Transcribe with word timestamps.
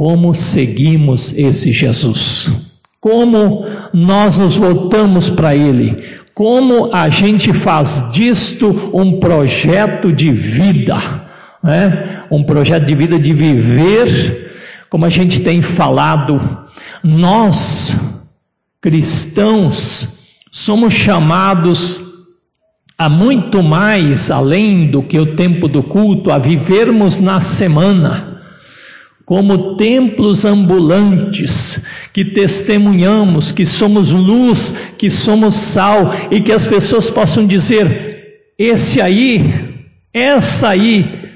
como 0.00 0.34
seguimos 0.34 1.36
esse 1.36 1.72
Jesus, 1.72 2.50
como 2.98 3.66
nós 3.92 4.38
nos 4.38 4.56
voltamos 4.56 5.28
para 5.28 5.54
Ele, 5.54 6.02
como 6.32 6.88
a 6.90 7.10
gente 7.10 7.52
faz 7.52 8.10
disto 8.10 8.92
um 8.94 9.20
projeto 9.20 10.10
de 10.10 10.30
vida, 10.30 10.96
né? 11.62 12.22
um 12.30 12.42
projeto 12.42 12.86
de 12.86 12.94
vida 12.94 13.18
de 13.18 13.34
viver, 13.34 14.50
como 14.88 15.04
a 15.04 15.10
gente 15.10 15.40
tem 15.40 15.60
falado, 15.60 16.40
nós, 17.04 17.94
cristãos, 18.80 20.20
somos 20.50 20.94
chamados 20.94 22.00
a 22.96 23.10
muito 23.10 23.62
mais 23.62 24.30
além 24.30 24.90
do 24.90 25.02
que 25.02 25.18
o 25.18 25.36
tempo 25.36 25.68
do 25.68 25.82
culto, 25.82 26.30
a 26.30 26.38
vivermos 26.38 27.20
na 27.20 27.42
semana, 27.42 28.29
como 29.30 29.76
templos 29.76 30.44
ambulantes, 30.44 31.84
que 32.12 32.24
testemunhamos, 32.24 33.52
que 33.52 33.64
somos 33.64 34.10
luz, 34.10 34.74
que 34.98 35.08
somos 35.08 35.54
sal, 35.54 36.12
e 36.32 36.40
que 36.40 36.50
as 36.50 36.66
pessoas 36.66 37.08
possam 37.08 37.46
dizer: 37.46 38.48
esse 38.58 39.00
aí, 39.00 39.86
essa 40.12 40.70
aí, 40.70 41.30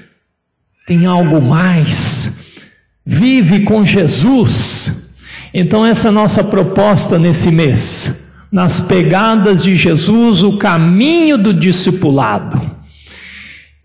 tem 0.85 1.05
algo 1.05 1.41
mais, 1.41 2.65
vive 3.05 3.61
com 3.61 3.85
Jesus. 3.85 5.15
Então, 5.53 5.85
essa 5.85 6.09
é 6.09 6.11
a 6.11 6.15
nossa 6.15 6.43
proposta 6.43 7.17
nesse 7.17 7.49
mês 7.49 8.33
nas 8.51 8.81
pegadas 8.81 9.63
de 9.63 9.73
Jesus 9.73 10.43
o 10.43 10.57
caminho 10.57 11.37
do 11.37 11.53
discipulado. 11.53 12.74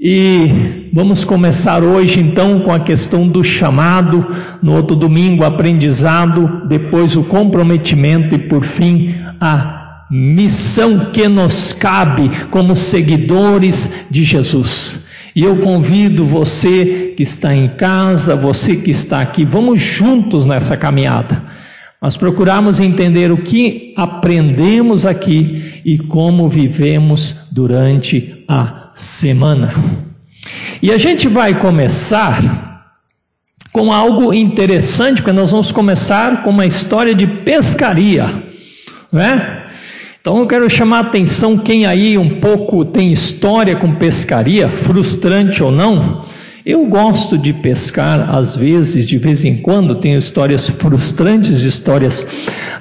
E 0.03 0.89
vamos 0.95 1.25
começar 1.25 1.83
hoje 1.83 2.21
então 2.21 2.61
com 2.61 2.73
a 2.73 2.81
questão 2.81 3.29
do 3.29 3.45
chamado, 3.45 4.27
no 4.63 4.75
outro 4.75 4.97
domingo, 4.97 5.45
aprendizado, 5.45 6.63
depois 6.67 7.17
o 7.17 7.23
comprometimento 7.23 8.35
e 8.35 8.39
por 8.39 8.65
fim 8.65 9.15
a 9.39 10.07
missão 10.11 11.13
que 11.13 11.29
nos 11.29 11.75
cabe 11.75 12.31
como 12.51 12.75
seguidores 12.75 14.07
de 14.11 14.25
Jesus. 14.25 15.05
E 15.37 15.45
eu 15.45 15.59
convido 15.59 16.25
você 16.25 17.13
que 17.15 17.23
está 17.23 17.55
em 17.55 17.69
casa, 17.69 18.35
você 18.35 18.77
que 18.77 18.91
está 18.91 19.21
aqui, 19.21 19.45
vamos 19.45 19.81
juntos 19.83 20.47
nessa 20.47 20.79
caminhada. 20.79 21.45
Nós 22.01 22.17
procuramos 22.17 22.81
entender 22.81 23.31
o 23.31 23.43
que 23.43 23.93
aprendemos 23.99 25.05
aqui 25.05 25.83
e 25.85 25.99
como 25.99 26.49
vivemos 26.49 27.37
durante 27.53 28.43
a 28.49 28.90
semana. 29.01 29.75
E 30.83 30.93
a 30.93 30.99
gente 30.99 31.29
vai 31.29 31.59
começar 31.59 32.71
com 33.73 33.93
algo 33.93 34.33
interessante, 34.33 35.23
porque 35.23 35.33
nós 35.33 35.51
vamos 35.51 35.71
começar 35.71 36.43
com 36.43 36.51
uma 36.51 36.67
história 36.67 37.15
de 37.15 37.27
pescaria, 37.27 38.45
né? 39.13 39.67
Então 40.21 40.39
eu 40.39 40.47
quero 40.47 40.69
chamar 40.69 40.99
a 40.99 41.01
atenção 41.01 41.57
quem 41.57 41.87
aí 41.87 42.19
um 42.19 42.41
pouco 42.41 42.85
tem 42.85 43.11
história 43.11 43.77
com 43.77 43.95
pescaria, 43.95 44.69
frustrante 44.69 45.63
ou 45.63 45.71
não. 45.71 46.23
Eu 46.65 46.85
gosto 46.85 47.39
de 47.39 47.55
pescar 47.55 48.29
às 48.35 48.55
vezes, 48.55 49.07
de 49.07 49.17
vez 49.17 49.45
em 49.45 49.57
quando, 49.57 49.95
tenho 49.95 50.19
histórias 50.19 50.69
frustrantes, 50.69 51.63
histórias 51.63 52.27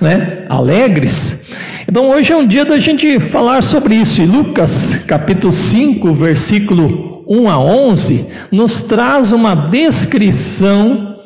né, 0.02 0.46
alegres. 0.50 1.49
Então 1.88 2.10
hoje 2.10 2.34
é 2.34 2.36
um 2.36 2.46
dia 2.46 2.66
da 2.66 2.78
gente 2.78 3.20
falar 3.20 3.62
sobre 3.62 3.96
isso. 3.96 4.22
E 4.22 4.26
Lucas, 4.26 5.04
capítulo 5.08 5.52
5, 5.52 6.14
versículo 6.14 7.24
1 7.28 7.50
a 7.50 7.60
11, 7.60 8.26
nos 8.52 8.84
traz 8.84 9.32
uma 9.32 9.56
descrição 9.56 11.20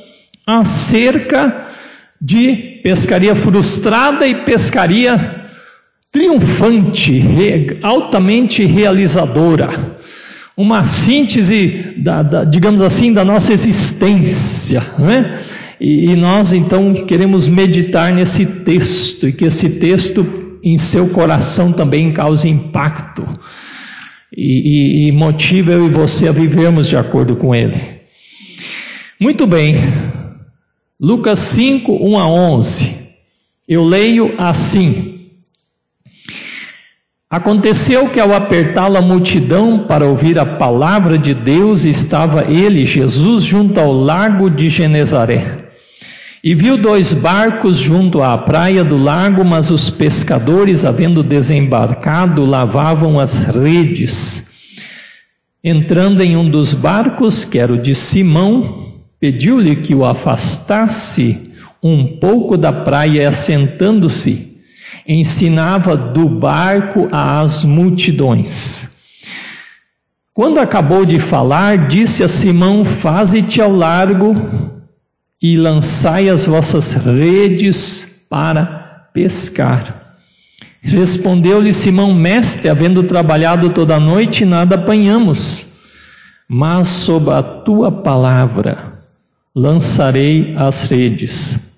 acerca 0.45 1.67
de 2.21 2.81
pescaria 2.83 3.35
frustrada 3.35 4.27
e 4.27 4.43
pescaria 4.45 5.43
triunfante, 6.11 7.79
altamente 7.81 8.63
realizadora 8.65 9.69
uma 10.55 10.85
síntese, 10.85 11.95
da, 11.97 12.21
da, 12.21 12.43
digamos 12.43 12.83
assim, 12.83 13.11
da 13.11 13.25
nossa 13.25 13.51
existência, 13.51 14.83
né? 14.99 15.39
E, 15.81 16.11
e 16.11 16.15
nós 16.15 16.53
então 16.53 17.05
queremos 17.05 17.47
meditar 17.47 18.13
nesse 18.13 18.63
texto 18.63 19.27
e 19.27 19.33
que 19.33 19.45
esse 19.45 19.71
texto 19.79 20.42
em 20.63 20.77
seu 20.77 21.09
coração 21.09 21.73
também 21.73 22.13
cause 22.13 22.47
impacto 22.47 23.27
e, 24.35 25.05
e, 25.05 25.07
e 25.07 25.11
motive 25.11 25.73
eu 25.73 25.85
e 25.85 25.89
você 25.89 26.29
a 26.29 26.31
vivermos 26.31 26.87
de 26.87 26.95
acordo 26.95 27.35
com 27.35 27.53
ele. 27.53 27.75
Muito 29.19 29.45
bem, 29.45 29.75
Lucas 30.99 31.39
5, 31.39 31.91
1 31.91 32.17
a 32.17 32.27
11. 32.27 33.03
Eu 33.67 33.83
leio 33.83 34.35
assim. 34.37 35.29
Aconteceu 37.29 38.09
que, 38.09 38.19
ao 38.19 38.33
apertá-la 38.33 38.99
a 38.99 39.01
multidão 39.01 39.79
para 39.79 40.05
ouvir 40.05 40.37
a 40.37 40.45
palavra 40.45 41.17
de 41.17 41.33
Deus, 41.33 41.83
estava 41.83 42.51
ele, 42.51 42.85
Jesus, 42.85 43.43
junto 43.43 43.79
ao 43.79 43.91
lago 43.91 44.49
de 44.49 44.69
Genezaré. 44.69 45.72
E 46.43 46.53
viu 46.53 46.77
dois 46.77 47.13
barcos 47.13 47.77
junto 47.77 48.21
à 48.21 48.37
praia 48.37 48.83
do 48.83 48.97
lago, 48.97 49.45
mas 49.45 49.71
os 49.71 49.89
pescadores, 49.89 50.83
havendo 50.83 51.23
desembarcado, 51.23 52.43
lavavam 52.43 53.17
as 53.17 53.43
redes. 53.45 54.51
Entrando 55.63 56.21
em 56.21 56.35
um 56.35 56.49
dos 56.49 56.73
barcos, 56.73 57.45
que 57.45 57.57
era 57.57 57.71
o 57.71 57.81
de 57.81 57.95
Simão, 57.95 58.93
pediu-lhe 59.21 59.77
que 59.77 59.95
o 59.95 60.03
afastasse 60.03 61.49
um 61.81 62.17
pouco 62.19 62.57
da 62.57 62.73
praia, 62.73 63.29
assentando-se 63.29 64.51
ensinava 65.07 65.95
do 65.95 66.27
barco 66.27 67.07
às 67.09 67.63
multidões. 67.63 68.97
Quando 70.33 70.59
acabou 70.59 71.05
de 71.05 71.19
falar, 71.19 71.87
disse 71.87 72.21
a 72.21 72.27
Simão: 72.27 72.83
Faze-te 72.83 73.61
ao 73.61 73.71
largo 73.71 74.72
e 75.43 75.57
lançai 75.57 76.29
as 76.29 76.45
vossas 76.45 76.93
redes 76.93 78.25
para 78.29 79.09
pescar. 79.13 80.15
Respondeu-lhe 80.81 81.73
Simão: 81.73 82.13
Mestre, 82.13 82.69
havendo 82.69 83.03
trabalhado 83.03 83.71
toda 83.71 83.97
a 83.97 83.99
noite, 83.99 84.45
nada 84.45 84.75
apanhamos, 84.75 85.73
mas 86.47 86.87
sob 86.87 87.29
a 87.29 87.43
tua 87.43 87.91
palavra 87.91 88.93
lançarei 89.53 90.55
as 90.55 90.83
redes. 90.89 91.73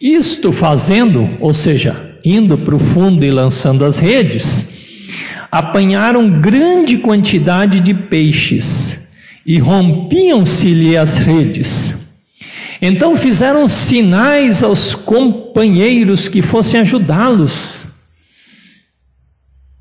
Isto 0.00 0.52
fazendo, 0.52 1.28
ou 1.40 1.52
seja, 1.52 2.16
indo 2.24 2.56
para 2.58 2.76
o 2.76 2.78
fundo 2.78 3.24
e 3.24 3.30
lançando 3.32 3.84
as 3.84 3.98
redes, 3.98 5.48
apanharam 5.50 6.40
grande 6.40 6.98
quantidade 6.98 7.80
de 7.80 7.92
peixes 7.94 9.05
e 9.46 9.58
rompiam-se-lhe 9.58 10.96
as 10.96 11.18
redes. 11.18 12.06
Então 12.82 13.16
fizeram 13.16 13.68
sinais 13.68 14.62
aos 14.62 14.94
companheiros 14.94 16.28
que 16.28 16.42
fossem 16.42 16.80
ajudá-los, 16.80 17.86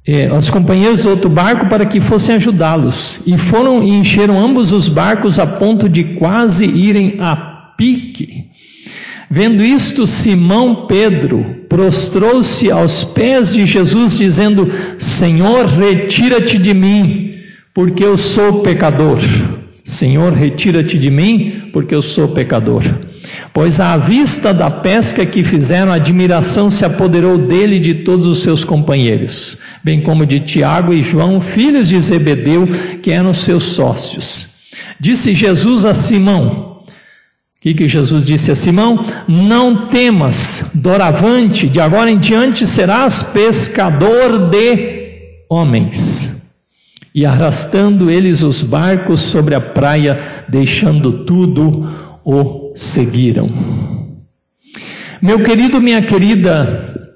é, 0.07 0.27
aos 0.27 0.49
companheiros 0.49 1.01
do 1.01 1.09
outro 1.09 1.29
barco 1.29 1.67
para 1.67 1.85
que 1.85 1.99
fossem 1.99 2.35
ajudá-los. 2.35 3.21
E 3.25 3.37
foram 3.37 3.83
e 3.83 3.89
encheram 3.89 4.39
ambos 4.39 4.71
os 4.71 4.87
barcos 4.87 5.39
a 5.39 5.47
ponto 5.47 5.89
de 5.89 6.03
quase 6.15 6.65
irem 6.65 7.17
a 7.19 7.35
pique. 7.75 8.45
Vendo 9.29 9.65
isto, 9.65 10.05
Simão 10.05 10.85
Pedro 10.85 11.65
prostrou-se 11.67 12.69
aos 12.71 13.03
pés 13.03 13.51
de 13.51 13.65
Jesus, 13.65 14.17
dizendo: 14.17 14.71
Senhor, 14.99 15.65
retira-te 15.65 16.57
de 16.59 16.73
mim, 16.73 17.24
porque 17.75 18.03
eu 18.03 18.15
sou 18.17 18.61
pecador. 18.61 19.19
Senhor, 19.83 20.33
retira-te 20.33 20.97
de 20.97 21.11
mim, 21.11 21.69
porque 21.71 21.93
eu 21.93 22.01
sou 22.01 22.29
pecador. 22.29 22.81
Pois 23.53 23.79
à 23.79 23.95
vista 23.97 24.51
da 24.51 24.71
pesca 24.71 25.23
que 25.23 25.43
fizeram, 25.43 25.91
a 25.91 25.95
admiração 25.95 26.71
se 26.71 26.83
apoderou 26.83 27.37
dele 27.37 27.75
e 27.75 27.79
de 27.79 27.93
todos 27.95 28.25
os 28.25 28.39
seus 28.39 28.63
companheiros, 28.63 29.59
bem 29.83 30.01
como 30.01 30.25
de 30.25 30.39
Tiago 30.39 30.91
e 30.91 31.03
João, 31.03 31.39
filhos 31.39 31.87
de 31.87 31.99
Zebedeu, 31.99 32.67
que 33.03 33.11
eram 33.11 33.31
seus 33.31 33.63
sócios. 33.63 34.55
Disse 34.99 35.33
Jesus 35.35 35.85
a 35.85 35.93
Simão: 35.93 36.75
que, 37.65 37.73
que 37.73 37.87
Jesus 37.87 38.23
disse 38.23 38.51
a 38.51 38.55
Simão? 38.55 39.03
Não 39.27 39.89
temas, 39.89 40.71
doravante, 40.75 41.67
de 41.67 41.79
agora 41.79 42.11
em 42.11 42.19
diante 42.19 42.67
serás 42.67 43.23
pescador 43.23 44.51
de 44.51 45.45
homens. 45.49 46.44
E 47.15 47.25
arrastando 47.25 48.11
eles 48.11 48.43
os 48.43 48.61
barcos 48.61 49.21
sobre 49.21 49.55
a 49.55 49.61
praia, 49.61 50.19
deixando 50.49 51.23
tudo, 51.23 51.89
o 52.25 52.73
seguiram. 52.75 53.49
Meu 55.21 55.41
querido, 55.41 55.79
minha 55.79 56.01
querida, 56.01 57.15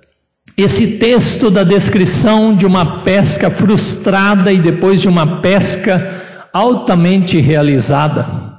esse 0.55 0.97
texto 0.97 1.51
da 1.51 1.65
descrição 1.65 2.55
de 2.55 2.65
uma 2.65 3.01
pesca 3.01 3.51
frustrada 3.51 4.53
e 4.53 4.61
depois 4.61 5.01
de 5.01 5.09
uma 5.09 5.41
pesca 5.41 6.47
altamente 6.53 7.37
realizada 7.37 8.49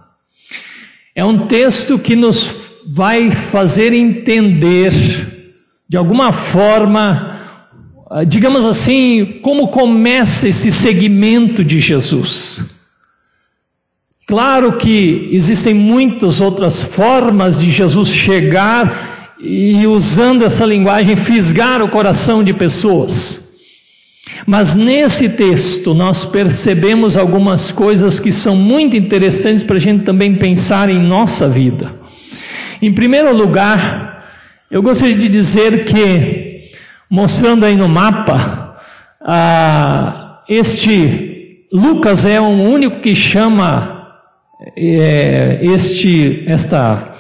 é 1.15 1.25
um 1.25 1.47
texto 1.47 1.99
que 1.99 2.17
nos 2.17 2.55
vai 2.87 3.31
fazer 3.31 3.93
entender, 3.93 4.91
de 5.89 5.97
alguma 5.97 6.33
forma, 6.33 7.30
digamos 8.27 8.67
assim, 8.67 9.39
como 9.43 9.69
começa 9.69 10.49
esse 10.49 10.73
segmento 10.73 11.65
de 11.65 11.81
Jesus. 11.81 12.65
Claro 14.27 14.77
que 14.77 15.29
existem 15.33 15.75
muitas 15.75 16.41
outras 16.41 16.83
formas 16.83 17.59
de 17.59 17.71
Jesus 17.71 18.09
chegar 18.09 19.37
e, 19.41 19.87
usando 19.87 20.45
essa 20.45 20.65
linguagem, 20.65 21.17
fisgar 21.17 21.83
o 21.83 21.89
coração 21.89 22.45
de 22.45 22.53
pessoas. 22.53 23.51
Mas 24.47 24.75
nesse 24.75 25.31
texto 25.31 25.95
nós 25.95 26.25
percebemos 26.25 27.17
algumas 27.17 27.73
coisas 27.73 28.21
que 28.21 28.31
são 28.31 28.55
muito 28.55 28.97
interessantes 28.97 29.63
para 29.63 29.77
a 29.77 29.81
gente 29.81 30.05
também 30.05 30.35
pensar 30.37 30.89
em 30.89 31.01
nossa 31.01 31.49
vida. 31.49 31.95
Em 32.81 32.93
primeiro 32.93 33.35
lugar, 33.37 34.25
eu 34.71 34.83
gostaria 34.83 35.17
de 35.17 35.29
dizer 35.29 35.85
que, 35.85 36.40
mostrando 37.11 37.67
aí 37.67 37.77
no 37.77 37.89
mapa, 37.89 38.77
ah, 39.21 40.43
este 40.49 41.67
Lucas 41.73 42.27
é 42.27 42.41
o 42.41 42.49
único 42.49 43.01
que 43.01 43.15
chama 43.15 44.01
é, 44.77 45.59
este, 45.63 46.45
esta 46.47 47.13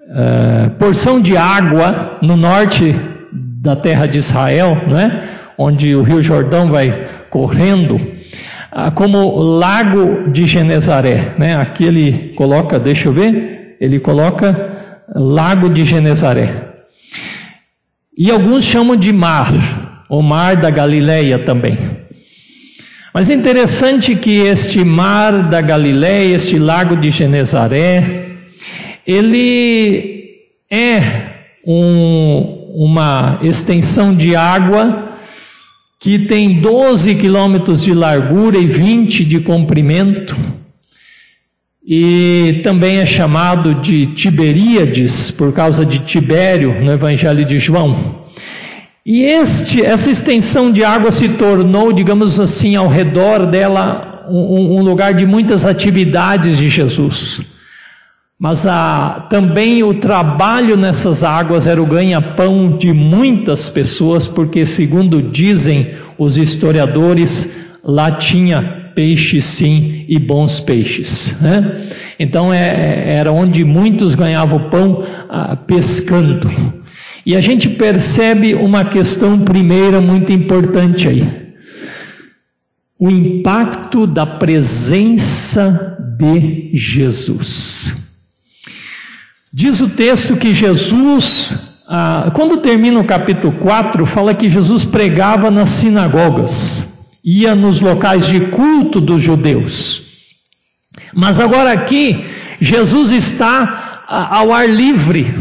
uh, 0.00 0.70
porção 0.78 1.20
de 1.20 1.36
água 1.36 2.18
no 2.22 2.36
norte 2.36 2.94
da 3.32 3.76
terra 3.76 4.06
de 4.06 4.18
Israel, 4.18 4.80
não 4.88 4.98
é? 4.98 5.22
onde 5.58 5.94
o 5.94 6.02
rio 6.02 6.22
Jordão 6.22 6.70
vai 6.70 7.06
correndo, 7.28 7.96
uh, 7.96 8.90
como 8.94 9.36
Lago 9.38 10.30
de 10.32 10.46
Genezaré. 10.46 11.34
Né? 11.38 11.54
Aqui 11.56 11.84
ele 11.84 12.32
coloca, 12.34 12.80
deixa 12.80 13.08
eu 13.08 13.12
ver, 13.12 13.76
ele 13.78 14.00
coloca 14.00 14.66
Lago 15.14 15.68
de 15.68 15.84
Genezaré. 15.84 16.71
E 18.16 18.30
alguns 18.30 18.64
chamam 18.64 18.94
de 18.94 19.10
mar, 19.12 20.04
o 20.08 20.20
mar 20.20 20.56
da 20.56 20.70
Galileia 20.70 21.38
também. 21.38 21.78
Mas 23.14 23.30
é 23.30 23.34
interessante 23.34 24.14
que 24.14 24.40
este 24.40 24.84
mar 24.84 25.48
da 25.48 25.60
Galileia, 25.60 26.36
este 26.36 26.58
lago 26.58 26.96
de 26.96 27.10
Genezaré, 27.10 28.36
ele 29.06 30.40
é 30.70 31.00
um, 31.66 32.74
uma 32.74 33.40
extensão 33.42 34.14
de 34.14 34.36
água 34.36 35.16
que 35.98 36.18
tem 36.18 36.60
12 36.60 37.14
quilômetros 37.14 37.82
de 37.82 37.94
largura 37.94 38.58
e 38.58 38.66
20 38.66 39.24
de 39.24 39.40
comprimento, 39.40 40.36
e 41.84 42.60
também 42.62 42.98
é 42.98 43.06
chamado 43.06 43.74
de 43.74 44.06
Tiberíades, 44.06 45.30
por 45.32 45.52
causa 45.52 45.84
de 45.84 45.98
Tibério, 46.00 46.82
no 46.82 46.92
Evangelho 46.92 47.44
de 47.44 47.58
João. 47.58 48.22
E 49.04 49.24
este, 49.24 49.84
essa 49.84 50.10
extensão 50.10 50.70
de 50.70 50.84
água 50.84 51.10
se 51.10 51.30
tornou, 51.30 51.92
digamos 51.92 52.38
assim, 52.38 52.76
ao 52.76 52.86
redor 52.86 53.46
dela 53.46 54.24
um, 54.28 54.78
um 54.78 54.82
lugar 54.82 55.12
de 55.12 55.26
muitas 55.26 55.66
atividades 55.66 56.56
de 56.56 56.68
Jesus. 56.68 57.42
Mas 58.38 58.64
a, 58.64 59.26
também 59.28 59.82
o 59.82 59.94
trabalho 59.94 60.76
nessas 60.76 61.24
águas 61.24 61.66
era 61.66 61.82
o 61.82 61.86
ganha-pão 61.86 62.76
de 62.76 62.92
muitas 62.92 63.68
pessoas, 63.68 64.28
porque, 64.28 64.64
segundo 64.64 65.20
dizem 65.20 65.88
os 66.16 66.36
historiadores, 66.36 67.56
lá 67.82 68.12
tinha 68.12 68.81
peixes 68.94 69.44
sim 69.44 70.04
e 70.08 70.18
bons 70.18 70.60
peixes. 70.60 71.40
Né? 71.40 71.80
Então 72.18 72.52
é, 72.52 73.14
era 73.14 73.32
onde 73.32 73.64
muitos 73.64 74.14
ganhavam 74.14 74.70
pão 74.70 75.04
ah, 75.28 75.56
pescando. 75.56 76.50
E 77.24 77.36
a 77.36 77.40
gente 77.40 77.68
percebe 77.70 78.54
uma 78.54 78.84
questão 78.84 79.38
primeira 79.40 80.00
muito 80.00 80.32
importante 80.32 81.08
aí. 81.08 81.42
O 82.98 83.10
impacto 83.10 84.06
da 84.06 84.26
presença 84.26 85.96
de 86.18 86.70
Jesus. 86.72 87.96
Diz 89.52 89.80
o 89.80 89.88
texto 89.90 90.36
que 90.36 90.54
Jesus, 90.54 91.58
ah, 91.86 92.32
quando 92.34 92.58
termina 92.58 92.98
o 92.98 93.06
capítulo 93.06 93.52
4, 93.58 94.06
fala 94.06 94.34
que 94.34 94.48
Jesus 94.48 94.84
pregava 94.84 95.50
nas 95.50 95.68
sinagogas, 95.70 97.01
ia 97.24 97.54
nos 97.54 97.80
locais 97.80 98.26
de 98.26 98.40
culto 98.40 99.00
dos 99.00 99.20
judeus. 99.20 100.12
Mas 101.14 101.40
agora 101.40 101.72
aqui, 101.72 102.24
Jesus 102.60 103.10
está 103.10 104.04
ah, 104.08 104.38
ao 104.38 104.52
ar 104.52 104.68
livre, 104.68 105.34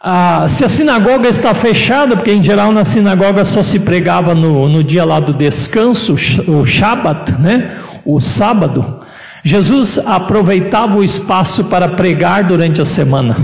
ah, 0.00 0.46
se 0.48 0.64
a 0.64 0.68
sinagoga 0.68 1.28
está 1.28 1.52
fechada, 1.52 2.16
porque 2.16 2.32
em 2.32 2.42
geral 2.42 2.72
na 2.72 2.84
sinagoga 2.84 3.44
só 3.44 3.62
se 3.62 3.80
pregava 3.80 4.34
no, 4.34 4.68
no 4.68 4.84
dia 4.84 5.04
lá 5.04 5.18
do 5.18 5.34
descanso, 5.34 6.14
o 6.46 6.64
Shabat, 6.64 7.32
né? 7.40 7.76
o 8.04 8.20
sábado, 8.20 9.00
Jesus 9.42 9.98
aproveitava 9.98 10.96
o 10.96 11.04
espaço 11.04 11.64
para 11.64 11.88
pregar 11.88 12.44
durante 12.44 12.80
a 12.80 12.84
semana. 12.84 13.36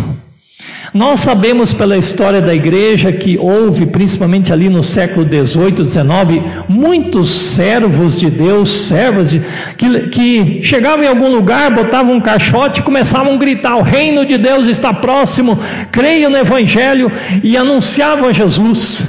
Nós 0.94 1.20
sabemos 1.20 1.72
pela 1.72 1.96
história 1.96 2.42
da 2.42 2.54
igreja 2.54 3.10
que 3.10 3.38
houve, 3.38 3.86
principalmente 3.86 4.52
ali 4.52 4.68
no 4.68 4.82
século 4.82 5.24
18, 5.24 5.82
19, 5.82 6.42
muitos 6.68 7.30
servos 7.30 8.20
de 8.20 8.28
Deus, 8.28 8.68
servas 8.68 9.30
de, 9.30 9.40
que, 9.78 10.08
que 10.08 10.62
chegavam 10.62 11.02
em 11.02 11.08
algum 11.08 11.32
lugar, 11.32 11.74
botavam 11.74 12.16
um 12.16 12.20
caixote 12.20 12.80
e 12.80 12.82
começavam 12.82 13.34
a 13.34 13.38
gritar: 13.38 13.76
O 13.76 13.82
reino 13.82 14.26
de 14.26 14.36
Deus 14.36 14.66
está 14.66 14.92
próximo, 14.92 15.58
creiam 15.90 16.30
no 16.30 16.36
Evangelho 16.36 17.10
e 17.42 17.56
anunciavam 17.56 18.30
Jesus. 18.30 19.08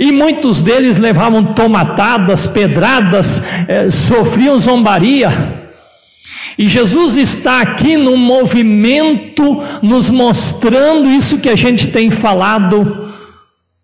E 0.00 0.10
muitos 0.10 0.62
deles 0.62 0.98
levavam 0.98 1.54
tomatadas, 1.54 2.48
pedradas, 2.48 3.40
eh, 3.68 3.88
sofriam 3.88 4.58
zombaria. 4.58 5.59
E 6.60 6.68
Jesus 6.68 7.16
está 7.16 7.62
aqui 7.62 7.96
no 7.96 8.18
movimento, 8.18 9.62
nos 9.82 10.10
mostrando 10.10 11.08
isso 11.08 11.40
que 11.40 11.48
a 11.48 11.56
gente 11.56 11.88
tem 11.88 12.10
falado. 12.10 13.08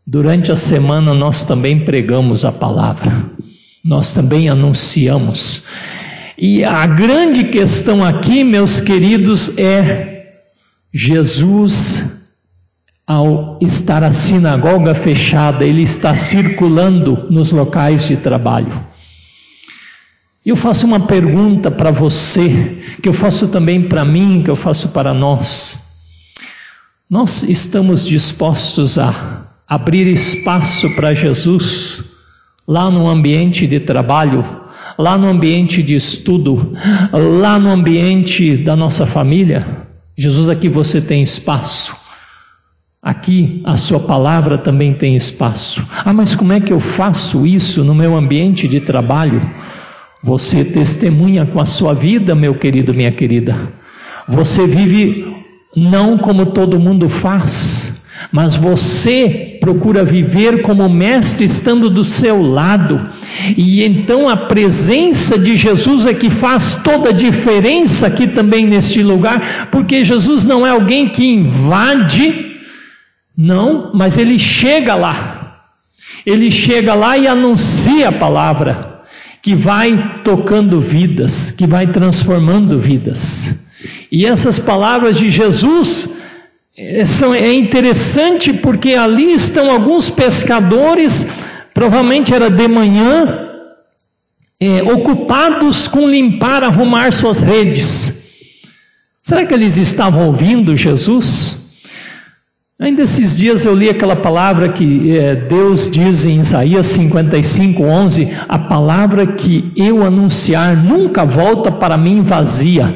Durante 0.06 0.52
a 0.52 0.56
semana 0.56 1.14
nós 1.14 1.46
também 1.46 1.87
pregamos 1.87 2.44
a 2.44 2.52
palavra, 2.52 3.11
nós 3.82 4.12
também 4.12 4.50
anunciamos. 4.50 5.62
E 6.37 6.62
a 6.64 6.87
grande 6.87 7.44
questão 7.44 8.05
aqui, 8.05 8.44
meus 8.44 8.79
queridos, 8.79 9.56
é 9.56 10.26
Jesus, 10.93 12.29
ao 13.06 13.58
estar 13.62 14.05
a 14.05 14.12
sinagoga 14.12 14.94
fechada, 14.94 15.65
ele 15.65 15.81
está 15.81 16.15
circulando 16.15 17.27
nos 17.31 17.53
locais 17.53 18.06
de 18.06 18.19
trabalho. 18.19 18.84
E 20.46 20.50
eu 20.50 20.55
faço 20.55 20.86
uma 20.86 21.00
pergunta 21.00 21.72
para 21.72 21.91
você, 21.91 22.79
que 23.03 23.08
eu 23.08 23.12
faço 23.12 23.48
também 23.48 23.88
para 23.88 24.05
mim, 24.05 24.43
que 24.44 24.50
eu 24.50 24.55
faço 24.55 24.91
para 24.91 25.12
nós. 25.12 25.88
Nós 27.10 27.43
estamos 27.43 28.06
dispostos 28.06 28.96
a 28.96 29.44
abrir 29.67 30.06
espaço 30.06 30.88
para 30.94 31.12
Jesus 31.12 32.05
lá 32.67 32.88
no 32.88 33.08
ambiente 33.08 33.67
de 33.67 33.81
trabalho, 33.81 34.44
lá 34.96 35.19
no 35.19 35.26
ambiente 35.26 35.82
de 35.82 35.96
estudo, 35.96 36.72
lá 37.12 37.58
no 37.58 37.70
ambiente 37.70 38.56
da 38.56 38.76
nossa 38.76 39.05
família? 39.05 39.88
Jesus, 40.17 40.48
aqui 40.48 40.69
você 40.69 41.00
tem 41.00 41.24
espaço. 41.24 41.96
Aqui 43.03 43.62
a 43.65 43.76
sua 43.76 43.98
palavra 43.98 44.58
também 44.58 44.94
tem 44.94 45.17
espaço. 45.17 45.84
Ah, 46.05 46.12
mas 46.12 46.36
como 46.36 46.53
é 46.53 46.60
que 46.60 46.72
eu 46.72 46.79
faço 46.79 47.44
isso 47.44 47.82
no 47.82 47.96
meu 47.96 48.17
ambiente 48.17 48.69
de 48.69 48.81
trabalho? 48.81 49.43
Você 50.27 50.65
testemunha 50.65 51.47
com 51.47 51.61
a 51.61 51.65
sua 51.65 51.95
vida, 51.95 52.35
meu 52.35 52.56
querido, 52.56 52.93
minha 52.93 53.13
querida. 53.13 53.56
Você 54.27 54.67
vive 54.67 55.25
não 55.77 56.19
como 56.19 56.47
todo 56.47 56.81
mundo 56.81 57.09
faz, 57.09 58.03
mas 58.33 58.56
você 58.56 59.56
procura 59.61 60.05
viver 60.05 60.63
como 60.63 60.89
Mestre 60.89 61.45
estando 61.45 61.89
do 61.89 62.03
seu 62.03 62.43
lado. 62.43 63.09
E 63.56 63.85
então 63.85 64.29
a 64.29 64.37
presença 64.37 65.39
de 65.39 65.56
Jesus 65.56 66.06
é 66.06 66.13
que 66.13 66.29
faz 66.29 66.81
toda 66.83 67.11
a 67.11 67.13
diferença 67.13 68.09
aqui 68.09 68.27
também 68.27 68.67
neste 68.67 69.05
lugar, 69.05 69.69
porque 69.71 70.03
Jesus 70.03 70.45
não 70.45 70.67
é 70.67 70.71
alguém 70.71 71.09
que 71.09 71.25
invade, 71.25 72.56
não, 73.39 73.93
mas 73.95 74.19
ele 74.19 74.41
chega 74.41 74.97
lá. 74.97 75.63
Ele 76.27 76.51
chega 76.51 76.95
lá 76.95 77.17
e 77.17 77.29
anuncia 77.29 78.09
a 78.09 78.13
palavra 78.13 78.95
que 79.46 79.55
vai 79.55 80.22
tocando 80.24 80.81
vidas, 80.81 81.53
que 81.53 81.69
vai 81.69 81.86
transformando 81.86 82.76
vidas. 82.81 83.69
E 84.10 84.26
essas 84.26 84.58
palavras 84.58 85.17
de 85.17 85.31
Jesus 85.31 86.10
é, 86.76 87.05
são, 87.05 87.32
é 87.32 87.55
interessante 87.55 88.53
porque 88.53 88.94
ali 88.94 89.32
estão 89.32 89.70
alguns 89.70 90.10
pescadores, 90.10 91.29
provavelmente 91.72 92.34
era 92.34 92.50
de 92.50 92.67
manhã, 92.67 93.48
é, 94.60 94.82
ocupados 94.82 95.86
com 95.86 96.08
limpar, 96.08 96.65
arrumar 96.65 97.12
suas 97.12 97.44
redes. 97.44 98.24
Será 99.22 99.46
que 99.46 99.55
eles 99.55 99.76
estavam 99.76 100.26
ouvindo 100.26 100.74
Jesus? 100.74 101.66
Ainda 102.79 103.03
esses 103.03 103.39
dias 103.39 103.65
eu 103.65 103.75
li 103.75 103.89
aquela 103.89 104.17
palavra 104.17 104.69
que 104.69 105.17
é, 105.17 105.35
Deus 105.35 105.91
diz 105.91 106.27
em 106.27 106.41
Isaías 106.41 106.87
55, 106.87 107.83
11: 107.83 108.37
a 108.47 108.59
palavra 108.59 109.27
que 109.27 109.73
eu 109.75 110.05
anunciar 110.05 110.77
nunca 110.77 111.25
volta 111.25 111.73
para 111.73 111.97
mim 111.97 112.21
vazia. 112.21 112.95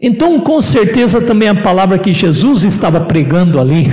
Então, 0.00 0.38
com 0.38 0.62
certeza, 0.62 1.20
também 1.20 1.48
a 1.48 1.62
palavra 1.62 1.98
que 1.98 2.12
Jesus 2.12 2.62
estava 2.62 3.00
pregando 3.00 3.58
ali 3.58 3.90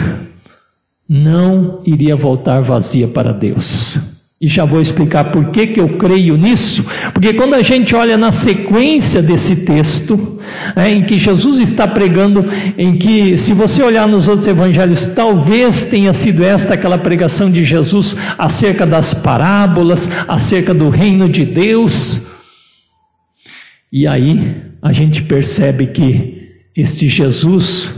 não 1.10 1.82
iria 1.86 2.16
voltar 2.16 2.62
vazia 2.62 3.08
para 3.08 3.34
Deus. 3.34 4.23
E 4.44 4.48
já 4.50 4.66
vou 4.66 4.82
explicar 4.82 5.32
por 5.32 5.52
que, 5.52 5.68
que 5.68 5.80
eu 5.80 5.98
creio 5.98 6.36
nisso. 6.36 6.86
Porque 7.14 7.34
quando 7.34 7.54
a 7.54 7.62
gente 7.62 7.96
olha 7.96 8.18
na 8.18 8.30
sequência 8.30 9.22
desse 9.22 9.64
texto, 9.64 10.38
é, 10.76 10.90
em 10.90 11.02
que 11.02 11.18
Jesus 11.18 11.62
está 11.62 11.88
pregando, 11.88 12.44
em 12.78 12.98
que, 12.98 13.38
se 13.38 13.54
você 13.54 13.82
olhar 13.82 14.06
nos 14.06 14.28
outros 14.28 14.46
evangelhos, 14.46 15.08
talvez 15.08 15.86
tenha 15.86 16.12
sido 16.12 16.44
esta 16.44 16.74
aquela 16.74 16.98
pregação 16.98 17.50
de 17.50 17.64
Jesus 17.64 18.18
acerca 18.38 18.86
das 18.86 19.14
parábolas, 19.14 20.12
acerca 20.28 20.74
do 20.74 20.90
reino 20.90 21.30
de 21.30 21.46
Deus. 21.46 22.24
E 23.90 24.06
aí 24.06 24.58
a 24.82 24.92
gente 24.92 25.22
percebe 25.22 25.88
que 25.88 26.50
este 26.76 27.08
Jesus 27.08 27.94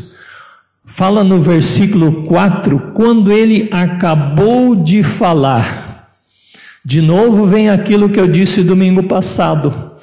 fala 0.86 1.24
no 1.24 1.40
versículo 1.40 2.22
4, 2.26 2.92
quando 2.94 3.32
ele 3.32 3.68
acabou 3.72 4.76
de 4.76 5.02
falar 5.02 5.85
de 6.86 7.02
novo 7.02 7.48
vem 7.48 7.68
aquilo 7.68 8.10
que 8.10 8.20
eu 8.20 8.28
disse 8.28 8.62
domingo 8.62 9.02
passado. 9.02 9.94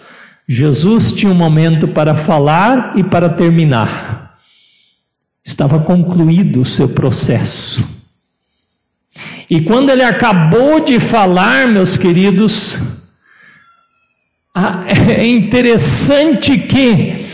Jesus 0.49 1.13
tinha 1.13 1.31
um 1.31 1.35
momento 1.35 1.87
para 1.87 2.17
falar 2.17 2.95
e 2.97 3.05
para 3.05 3.29
terminar. 3.29 4.35
Estava 5.45 5.79
concluído 5.79 6.61
o 6.61 6.65
seu 6.65 6.89
processo. 6.89 7.89
E 9.49 9.61
quando 9.61 9.91
ele 9.91 10.03
acabou 10.03 10.81
de 10.81 10.99
falar, 10.99 11.69
meus 11.69 11.97
queridos, 11.97 12.81
é 15.09 15.25
interessante 15.25 16.59
que, 16.59 17.27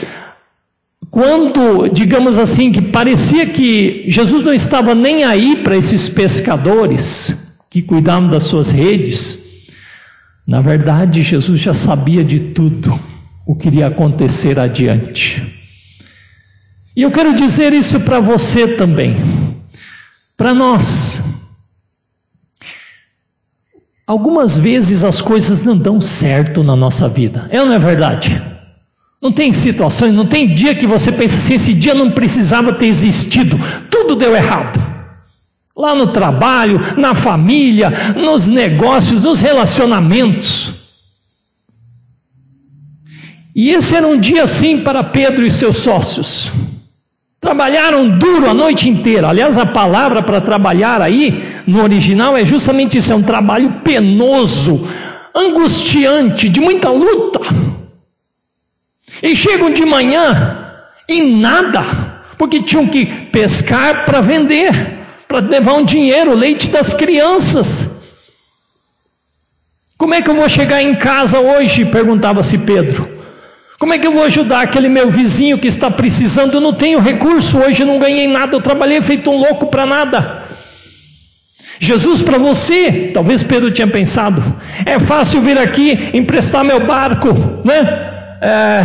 quando, 1.10 1.88
digamos 1.88 2.38
assim, 2.38 2.70
que 2.70 2.82
parecia 2.82 3.46
que 3.46 4.04
Jesus 4.08 4.44
não 4.44 4.52
estava 4.52 4.94
nem 4.94 5.24
aí 5.24 5.62
para 5.62 5.76
esses 5.76 6.10
pescadores, 6.10 7.47
que 7.70 7.82
cuidavam 7.82 8.28
das 8.28 8.44
suas 8.44 8.70
redes, 8.70 9.48
na 10.46 10.62
verdade, 10.62 11.22
Jesus 11.22 11.60
já 11.60 11.74
sabia 11.74 12.24
de 12.24 12.40
tudo 12.40 12.98
o 13.46 13.54
que 13.54 13.68
iria 13.68 13.88
acontecer 13.88 14.58
adiante. 14.58 15.54
E 16.96 17.02
eu 17.02 17.10
quero 17.10 17.34
dizer 17.36 17.72
isso 17.72 18.00
para 18.00 18.18
você 18.18 18.76
também, 18.76 19.14
para 20.36 20.54
nós. 20.54 21.22
Algumas 24.06 24.58
vezes 24.58 25.04
as 25.04 25.20
coisas 25.20 25.64
não 25.64 25.76
dão 25.76 26.00
certo 26.00 26.64
na 26.64 26.74
nossa 26.74 27.08
vida, 27.10 27.46
é 27.50 27.60
ou 27.60 27.66
não 27.66 27.74
é 27.74 27.78
verdade? 27.78 28.40
Não 29.20 29.30
tem 29.30 29.52
situações, 29.52 30.14
não 30.14 30.24
tem 30.24 30.54
dia 30.54 30.74
que 30.74 30.86
você 30.86 31.12
pensa 31.12 31.34
assim: 31.34 31.54
esse 31.54 31.74
dia 31.74 31.94
não 31.94 32.10
precisava 32.12 32.72
ter 32.72 32.86
existido, 32.86 33.58
tudo 33.90 34.16
deu 34.16 34.34
errado 34.34 34.87
lá 35.78 35.94
no 35.94 36.08
trabalho, 36.08 36.80
na 36.96 37.14
família, 37.14 37.92
nos 38.16 38.48
negócios, 38.48 39.22
nos 39.22 39.40
relacionamentos. 39.40 40.72
E 43.54 43.70
esse 43.70 43.94
era 43.94 44.06
um 44.06 44.18
dia 44.18 44.42
assim 44.42 44.82
para 44.82 45.04
Pedro 45.04 45.46
e 45.46 45.50
seus 45.50 45.76
sócios. 45.76 46.50
Trabalharam 47.40 48.18
duro 48.18 48.50
a 48.50 48.54
noite 48.54 48.88
inteira. 48.88 49.28
Aliás, 49.28 49.56
a 49.56 49.64
palavra 49.64 50.20
para 50.22 50.40
trabalhar 50.40 51.00
aí, 51.00 51.44
no 51.64 51.82
original, 51.82 52.36
é 52.36 52.44
justamente 52.44 52.98
isso: 52.98 53.12
é 53.12 53.16
um 53.16 53.22
trabalho 53.22 53.80
penoso, 53.84 54.88
angustiante, 55.34 56.48
de 56.48 56.60
muita 56.60 56.90
luta. 56.90 57.40
E 59.22 59.34
chegam 59.36 59.70
de 59.70 59.84
manhã 59.84 60.72
e 61.08 61.22
nada, 61.22 61.82
porque 62.36 62.62
tinham 62.62 62.86
que 62.88 63.06
pescar 63.06 64.04
para 64.04 64.20
vender 64.20 64.97
para 65.28 65.40
levar 65.40 65.74
um 65.74 65.84
dinheiro, 65.84 66.32
o 66.32 66.36
leite 66.36 66.70
das 66.70 66.94
crianças. 66.94 67.98
Como 69.98 70.14
é 70.14 70.22
que 70.22 70.30
eu 70.30 70.34
vou 70.34 70.48
chegar 70.48 70.82
em 70.82 70.94
casa 70.94 71.38
hoje? 71.38 71.84
perguntava-se 71.84 72.58
Pedro. 72.58 73.18
Como 73.78 73.92
é 73.92 73.98
que 73.98 74.06
eu 74.06 74.12
vou 74.12 74.24
ajudar 74.24 74.62
aquele 74.62 74.88
meu 74.88 75.08
vizinho 75.08 75.58
que 75.58 75.68
está 75.68 75.90
precisando? 75.90 76.54
Eu 76.54 76.60
não 76.60 76.72
tenho 76.72 76.98
recurso 76.98 77.58
hoje, 77.58 77.84
não 77.84 77.98
ganhei 77.98 78.26
nada, 78.26 78.56
eu 78.56 78.60
trabalhei 78.60 79.00
feito 79.02 79.30
um 79.30 79.36
louco 79.36 79.66
para 79.66 79.86
nada. 79.86 80.44
Jesus 81.78 82.22
para 82.22 82.38
você, 82.38 83.12
talvez 83.14 83.42
Pedro 83.42 83.70
tinha 83.70 83.86
pensado, 83.86 84.42
é 84.84 84.98
fácil 84.98 85.40
vir 85.40 85.56
aqui 85.58 86.10
emprestar 86.12 86.64
meu 86.64 86.84
barco, 86.84 87.28
né? 87.64 88.14
É, 88.40 88.82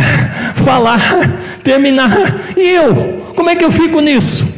falar, 0.62 1.00
terminar. 1.64 2.40
E 2.56 2.70
eu? 2.70 3.32
Como 3.34 3.50
é 3.50 3.56
que 3.56 3.64
eu 3.64 3.72
fico 3.72 4.00
nisso? 4.00 4.53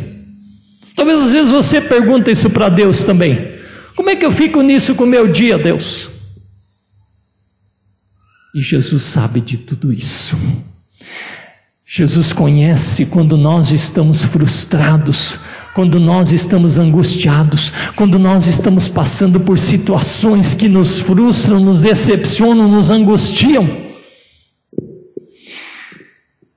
Talvez 0.97 1.21
às 1.21 1.33
vezes 1.33 1.53
você 1.53 1.81
pergunta 1.81 2.31
isso 2.31 2.49
para 2.49 2.71
Deus 2.71 3.05
também. 3.05 3.55
Como 3.95 4.09
é 4.09 4.17
que 4.17 4.25
eu 4.25 4.33
fico 4.33 4.63
nisso 4.63 4.95
com 4.95 5.05
o 5.05 5.07
meu 5.07 5.29
dia, 5.31 5.59
Deus? 5.59 6.11
E 8.55 8.61
Jesus 8.63 9.03
sabe 9.03 9.43
de 9.43 9.59
tudo 9.59 9.93
isso. 9.93 10.37
Jesus 11.85 12.33
conhece 12.33 13.07
quando 13.07 13.37
nós 13.37 13.71
estamos 13.71 14.25
frustrados, 14.25 15.39
quando 15.75 16.01
nós 16.01 16.33
estamos 16.33 16.79
angustiados, 16.79 17.73
quando 17.95 18.19
nós 18.19 18.47
estamos 18.47 18.89
passando 18.89 19.41
por 19.41 19.59
situações 19.59 20.55
que 20.55 20.69
nos 20.69 20.99
frustram, 21.01 21.61
nos 21.61 21.83
decepcionam, 21.83 22.69
nos 22.69 22.91
angustiam. 22.91 23.87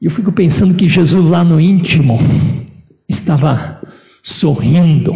E 0.02 0.06
eu 0.06 0.12
fico 0.12 0.32
pensando 0.32 0.74
que 0.76 0.88
Jesus 0.88 1.30
lá 1.30 1.44
no 1.44 1.60
íntimo 1.60 2.18
estava 3.08 3.82
sorrindo, 4.24 5.16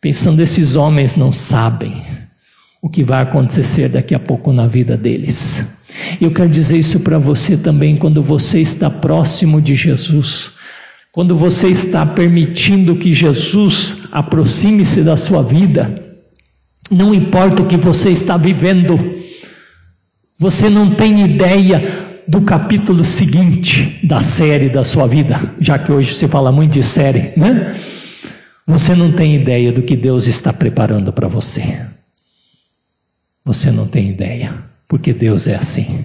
pensando: 0.00 0.42
esses 0.42 0.76
homens 0.76 1.16
não 1.16 1.32
sabem 1.32 1.94
o 2.82 2.88
que 2.88 3.04
vai 3.04 3.22
acontecer 3.22 3.88
daqui 3.88 4.14
a 4.14 4.18
pouco 4.18 4.52
na 4.52 4.66
vida 4.66 4.96
deles. 4.96 5.80
Eu 6.20 6.32
quero 6.32 6.48
dizer 6.48 6.78
isso 6.78 7.00
para 7.00 7.18
você 7.18 7.56
também 7.56 7.96
quando 7.96 8.22
você 8.22 8.60
está 8.60 8.90
próximo 8.90 9.60
de 9.60 9.74
Jesus. 9.74 10.52
Quando 11.12 11.36
você 11.36 11.68
está 11.68 12.06
permitindo 12.06 12.96
que 12.96 13.12
Jesus 13.12 13.98
aproxime-se 14.10 15.02
da 15.02 15.16
sua 15.16 15.42
vida, 15.42 16.02
não 16.90 17.14
importa 17.14 17.62
o 17.62 17.66
que 17.66 17.76
você 17.76 18.10
está 18.10 18.36
vivendo, 18.36 18.98
você 20.38 20.70
não 20.70 20.90
tem 20.94 21.22
ideia 21.24 22.11
do 22.26 22.42
capítulo 22.42 23.04
seguinte 23.04 24.00
da 24.02 24.20
série 24.20 24.68
da 24.68 24.84
sua 24.84 25.06
vida, 25.06 25.54
já 25.58 25.78
que 25.78 25.90
hoje 25.90 26.14
se 26.14 26.28
fala 26.28 26.52
muito 26.52 26.72
de 26.72 26.82
série, 26.82 27.32
né? 27.36 27.74
Você 28.66 28.94
não 28.94 29.12
tem 29.12 29.34
ideia 29.34 29.72
do 29.72 29.82
que 29.82 29.96
Deus 29.96 30.26
está 30.26 30.52
preparando 30.52 31.12
para 31.12 31.28
você. 31.28 31.80
Você 33.44 33.70
não 33.70 33.88
tem 33.88 34.10
ideia, 34.10 34.54
porque 34.88 35.12
Deus 35.12 35.48
é 35.48 35.56
assim. 35.56 36.04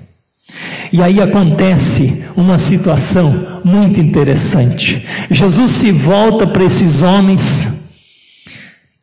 E 0.91 1.01
aí 1.03 1.21
acontece 1.21 2.23
uma 2.35 2.57
situação 2.57 3.61
muito 3.63 3.99
interessante. 3.99 5.05
Jesus 5.29 5.71
se 5.71 5.91
volta 5.91 6.47
para 6.47 6.63
esses 6.63 7.03
homens 7.03 7.91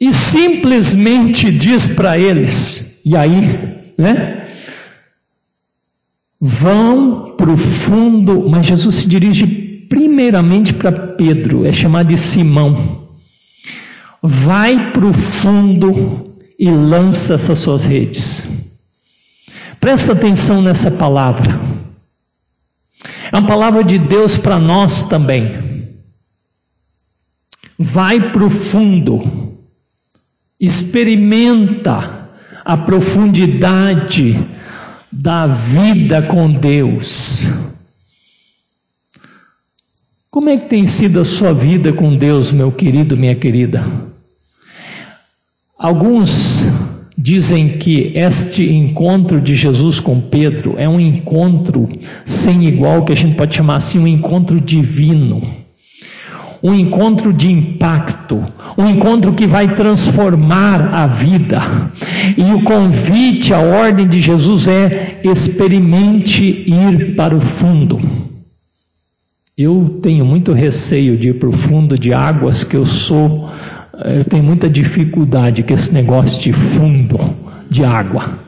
e 0.00 0.12
simplesmente 0.12 1.50
diz 1.52 1.88
para 1.88 2.18
eles, 2.18 3.00
e 3.04 3.16
aí, 3.16 3.92
né? 3.96 4.43
Vão 6.46 7.36
para 7.38 7.50
o 7.50 7.56
fundo, 7.56 8.50
mas 8.50 8.66
Jesus 8.66 8.96
se 8.96 9.08
dirige 9.08 9.46
primeiramente 9.88 10.74
para 10.74 10.92
Pedro, 10.92 11.64
é 11.64 11.72
chamado 11.72 12.08
de 12.08 12.18
Simão. 12.18 13.08
Vai 14.22 14.92
para 14.92 15.06
o 15.06 15.12
fundo 15.14 16.34
e 16.58 16.70
lança 16.70 17.32
essas 17.32 17.56
suas 17.56 17.86
redes. 17.86 18.44
Presta 19.80 20.12
atenção 20.12 20.60
nessa 20.60 20.90
palavra. 20.90 21.58
É 23.32 23.38
uma 23.38 23.48
palavra 23.48 23.82
de 23.82 23.98
Deus 23.98 24.36
para 24.36 24.58
nós 24.58 25.04
também. 25.04 25.50
Vai 27.78 28.32
para 28.32 28.44
o 28.44 28.50
fundo, 28.50 29.56
experimenta 30.60 32.28
a 32.62 32.76
profundidade 32.76 34.53
da 35.14 35.46
vida 35.46 36.22
com 36.22 36.50
Deus. 36.50 37.48
Como 40.28 40.50
é 40.50 40.56
que 40.56 40.68
tem 40.68 40.84
sido 40.86 41.20
a 41.20 41.24
sua 41.24 41.54
vida 41.54 41.92
com 41.92 42.16
Deus, 42.16 42.50
meu 42.50 42.72
querido, 42.72 43.16
minha 43.16 43.36
querida? 43.36 43.84
Alguns 45.78 46.64
dizem 47.16 47.78
que 47.78 48.12
este 48.16 48.68
encontro 48.72 49.40
de 49.40 49.54
Jesus 49.54 50.00
com 50.00 50.20
Pedro 50.20 50.74
é 50.76 50.88
um 50.88 50.98
encontro 50.98 51.88
sem 52.24 52.64
igual, 52.66 53.04
que 53.04 53.12
a 53.12 53.16
gente 53.16 53.36
pode 53.36 53.54
chamar 53.54 53.76
assim, 53.76 54.00
um 54.00 54.08
encontro 54.08 54.60
divino. 54.60 55.40
Um 56.64 56.72
encontro 56.72 57.30
de 57.30 57.52
impacto, 57.52 58.42
um 58.78 58.88
encontro 58.88 59.34
que 59.34 59.46
vai 59.46 59.74
transformar 59.74 60.94
a 60.94 61.06
vida. 61.06 61.60
E 62.38 62.54
o 62.54 62.62
convite, 62.62 63.52
a 63.52 63.58
ordem 63.58 64.08
de 64.08 64.18
Jesus 64.18 64.66
é: 64.66 65.20
experimente 65.22 66.64
ir 66.66 67.14
para 67.16 67.36
o 67.36 67.40
fundo. 67.40 68.00
Eu 69.56 70.00
tenho 70.02 70.24
muito 70.24 70.52
receio 70.54 71.18
de 71.18 71.28
ir 71.28 71.38
para 71.38 71.50
o 71.50 71.52
fundo 71.52 71.98
de 71.98 72.14
águas 72.14 72.64
que 72.64 72.76
eu 72.76 72.86
sou, 72.86 73.48
eu 74.04 74.24
tenho 74.24 74.42
muita 74.42 74.68
dificuldade 74.68 75.62
com 75.62 75.72
esse 75.72 75.94
negócio 75.94 76.42
de 76.42 76.52
fundo 76.52 77.18
de 77.70 77.84
água. 77.84 78.40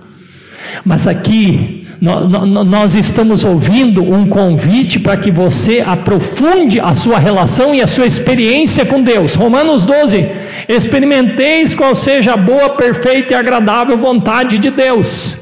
Mas 0.85 1.06
aqui 1.06 1.85
nós 2.00 2.94
estamos 2.94 3.44
ouvindo 3.44 4.02
um 4.02 4.26
convite 4.28 4.98
para 4.98 5.16
que 5.16 5.30
você 5.30 5.80
aprofunde 5.80 6.78
a 6.78 6.94
sua 6.94 7.18
relação 7.18 7.74
e 7.74 7.80
a 7.80 7.86
sua 7.86 8.06
experiência 8.06 8.84
com 8.84 9.02
Deus. 9.02 9.34
Romanos 9.34 9.84
12: 9.84 10.26
experimenteis 10.68 11.74
qual 11.74 11.94
seja 11.94 12.34
a 12.34 12.36
boa, 12.36 12.70
perfeita 12.76 13.32
e 13.32 13.36
agradável 13.36 13.96
vontade 13.96 14.58
de 14.58 14.70
Deus. 14.70 15.38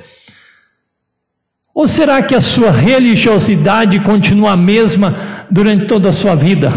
Ou 1.75 1.88
será 1.88 2.23
que 2.23 2.37
a 2.37 2.40
sua 2.40 2.70
religiosidade 2.70 3.99
continua 4.00 4.52
a 4.52 4.56
mesma 4.56 5.46
durante 5.50 5.87
toda 5.87 6.11
a 6.11 6.12
sua 6.12 6.37
vida? 6.37 6.73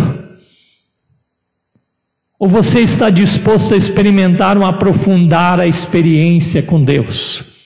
Ou 2.39 2.47
você 2.47 2.81
está 2.81 3.09
disposto 3.11 3.75
a 3.75 3.77
experimentar 3.77 4.57
um 4.57 4.65
aprofundar 4.65 5.59
a 5.59 5.67
experiência 5.67 6.63
com 6.63 6.83
Deus? 6.83 7.56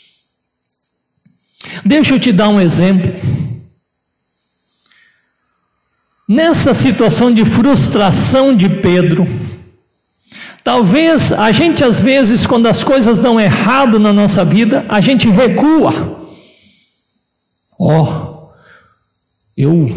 Deixa 1.86 2.14
eu 2.14 2.20
te 2.20 2.32
dar 2.32 2.50
um 2.50 2.60
exemplo. 2.60 3.14
Nessa 6.28 6.74
situação 6.74 7.34
de 7.34 7.44
frustração 7.44 8.56
de 8.56 8.70
Pedro, 8.70 9.28
talvez 10.64 11.34
a 11.34 11.52
gente 11.52 11.84
às 11.84 12.00
vezes, 12.00 12.46
quando 12.46 12.68
as 12.68 12.84
coisas 12.84 13.20
dão 13.20 13.40
errado 13.40 14.00
na 14.00 14.14
nossa 14.14 14.46
vida, 14.46 14.86
a 14.88 15.02
gente 15.02 15.30
recua. 15.30 16.22
Ó, 17.78 18.02
oh, 18.02 18.50
eu 19.58 19.90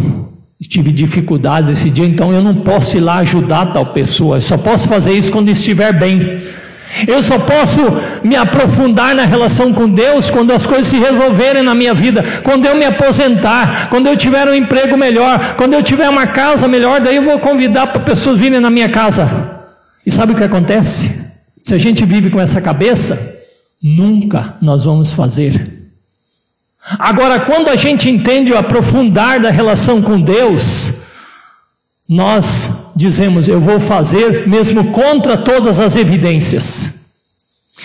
tive 0.60 0.92
dificuldades 0.92 1.70
esse 1.70 1.90
dia, 1.90 2.06
então 2.06 2.32
eu 2.32 2.42
não 2.42 2.56
posso 2.56 2.96
ir 2.96 3.00
lá 3.00 3.16
ajudar 3.18 3.66
tal 3.66 3.92
pessoa, 3.92 4.38
eu 4.38 4.40
só 4.40 4.58
posso 4.58 4.88
fazer 4.88 5.12
isso 5.12 5.30
quando 5.30 5.50
estiver 5.50 5.96
bem. 5.96 6.40
Eu 7.06 7.22
só 7.22 7.38
posso 7.38 7.82
me 8.22 8.36
aprofundar 8.36 9.14
na 9.14 9.24
relação 9.24 9.72
com 9.72 9.88
Deus 9.88 10.30
quando 10.30 10.52
as 10.52 10.64
coisas 10.64 10.86
se 10.86 10.96
resolverem 10.96 11.62
na 11.62 11.74
minha 11.74 11.94
vida, 11.94 12.22
quando 12.42 12.66
eu 12.66 12.76
me 12.76 12.84
aposentar, 12.84 13.88
quando 13.88 14.06
eu 14.06 14.16
tiver 14.16 14.48
um 14.48 14.54
emprego 14.54 14.96
melhor, 14.96 15.56
quando 15.56 15.74
eu 15.74 15.82
tiver 15.82 16.08
uma 16.08 16.26
casa 16.26 16.68
melhor, 16.68 17.00
daí 17.00 17.16
eu 17.16 17.22
vou 17.22 17.38
convidar 17.38 17.88
para 17.88 18.00
pessoas 18.02 18.38
virem 18.38 18.60
na 18.60 18.70
minha 18.70 18.88
casa. 18.88 19.60
E 20.06 20.10
sabe 20.10 20.32
o 20.32 20.36
que 20.36 20.44
acontece? 20.44 21.24
Se 21.62 21.74
a 21.74 21.78
gente 21.78 22.04
vive 22.04 22.30
com 22.30 22.40
essa 22.40 22.60
cabeça, 22.60 23.38
nunca 23.82 24.54
nós 24.60 24.84
vamos 24.84 25.12
fazer 25.12 25.84
Agora, 26.98 27.40
quando 27.40 27.70
a 27.70 27.76
gente 27.76 28.10
entende 28.10 28.52
o 28.52 28.58
aprofundar 28.58 29.40
da 29.40 29.50
relação 29.50 30.02
com 30.02 30.20
Deus, 30.20 31.03
nós 32.08 32.92
dizemos: 32.94 33.48
eu 33.48 33.60
vou 33.60 33.80
fazer 33.80 34.46
mesmo 34.46 34.92
contra 34.92 35.36
todas 35.36 35.80
as 35.80 35.96
evidências. 35.96 37.04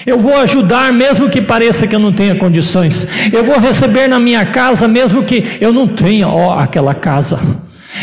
Eu 0.05 0.19
vou 0.19 0.38
ajudar 0.38 0.93
mesmo 0.93 1.29
que 1.29 1.41
pareça 1.41 1.88
que 1.88 1.95
eu 1.95 1.99
não 1.99 2.13
tenha 2.13 2.35
condições. 2.35 3.07
Eu 3.33 3.43
vou 3.43 3.59
receber 3.59 4.07
na 4.07 4.19
minha 4.19 4.45
casa 4.45 4.88
mesmo 4.88 5.23
que 5.23 5.57
eu 5.59 5.73
não 5.73 5.88
tenha 5.88 6.27
ó, 6.27 6.57
aquela 6.59 6.93
casa. 6.93 7.39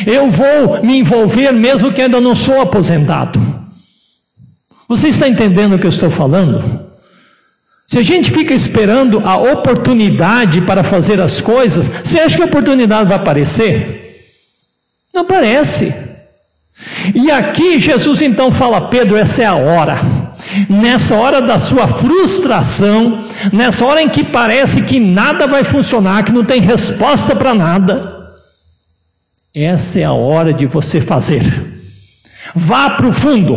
Eu 0.07 0.29
vou 0.29 0.83
me 0.83 0.99
envolver 0.99 1.53
mesmo 1.53 1.93
que 1.93 2.03
ainda 2.03 2.21
não 2.21 2.35
sou 2.35 2.61
aposentado. 2.61 3.41
Você 4.89 5.09
está 5.09 5.29
entendendo 5.29 5.75
o 5.75 5.79
que 5.79 5.87
eu 5.87 5.91
estou 5.91 6.11
falando? 6.11 6.87
Se 7.87 7.99
a 7.99 8.03
gente 8.03 8.33
fica 8.33 8.53
esperando 8.53 9.21
a 9.25 9.37
oportunidade 9.37 10.63
para 10.63 10.83
fazer 10.83 11.21
as 11.21 11.41
coisas, 11.41 11.89
você 11.89 12.19
acha 12.19 12.37
que 12.37 12.43
a 12.43 12.47
oportunidade 12.47 13.09
vai 13.09 13.17
aparecer? 13.17 14.06
Não 15.17 15.23
aparece. 15.23 15.95
E 17.15 17.31
aqui 17.31 17.79
Jesus 17.79 18.21
então 18.21 18.51
fala: 18.51 18.91
Pedro, 18.91 19.17
essa 19.17 19.43
é 19.43 19.47
a 19.47 19.55
hora. 19.55 19.99
Nessa 20.69 21.15
hora 21.15 21.41
da 21.41 21.59
sua 21.59 21.89
frustração, 21.89 23.25
nessa 23.51 23.87
hora 23.87 24.03
em 24.03 24.11
que 24.11 24.23
parece 24.23 24.83
que 24.83 25.01
nada 25.01 25.47
vai 25.47 25.65
funcionar, 25.65 26.23
que 26.23 26.33
não 26.33 26.45
tem 26.45 26.61
resposta 26.61 27.35
para 27.35 27.55
nada, 27.55 28.31
essa 29.55 30.01
é 30.01 30.05
a 30.05 30.13
hora 30.13 30.53
de 30.53 30.67
você 30.67 31.01
fazer. 31.01 31.43
Vá 32.55 32.91
para 32.91 33.07
o 33.07 33.13
fundo 33.13 33.57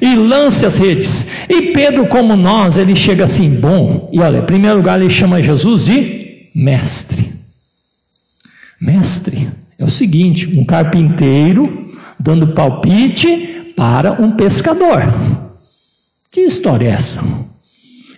e 0.00 0.14
lance 0.16 0.64
as 0.64 0.78
redes. 0.78 1.28
E 1.50 1.72
Pedro, 1.72 2.08
como 2.08 2.34
nós, 2.34 2.78
ele 2.78 2.96
chega 2.96 3.24
assim, 3.24 3.60
bom, 3.60 4.08
e 4.10 4.20
olha, 4.20 4.38
em 4.38 4.46
primeiro 4.46 4.78
lugar 4.78 4.98
ele 4.98 5.10
chama 5.10 5.42
Jesus 5.42 5.84
de 5.84 6.48
mestre. 6.54 7.30
Mestre 8.80 9.61
seguinte: 10.02 10.50
um 10.52 10.64
carpinteiro 10.64 11.88
dando 12.18 12.48
palpite 12.48 13.72
para 13.76 14.20
um 14.20 14.32
pescador. 14.32 15.02
Que 16.30 16.40
história 16.40 16.88
é 16.88 16.90
essa? 16.90 17.22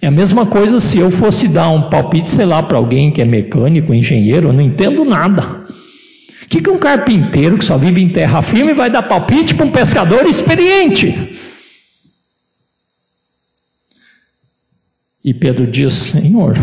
É 0.01 0.07
a 0.07 0.11
mesma 0.11 0.47
coisa 0.47 0.81
se 0.81 0.99
eu 0.99 1.11
fosse 1.11 1.49
dar 1.49 1.69
um 1.71 1.89
palpite, 1.89 2.29
sei 2.29 2.47
lá, 2.47 2.63
para 2.63 2.77
alguém 2.77 3.11
que 3.11 3.23
é 3.23 3.25
mecânico, 3.25 3.95
engenheiro, 3.95 4.49
eu 4.49 4.53
não 4.53 4.61
entendo 4.61 5.05
nada. 5.05 5.65
O 6.43 6.49
que, 6.49 6.61
que 6.61 6.71
um 6.71 6.79
carpinteiro 6.79 7.59
que 7.59 7.65
só 7.65 7.77
vive 7.77 8.03
em 8.03 8.13
terra 8.13 8.43
firme 8.43 8.75
vai 8.75 8.91
dar 8.91 9.03
palpite 9.03 9.55
para 9.55 9.67
um 9.67 9.71
pescador 9.71 10.27
experiente? 10.27 11.39
E 15.25 15.33
Pedro 15.33 15.67
diz: 15.67 15.93
Senhor, 15.95 16.55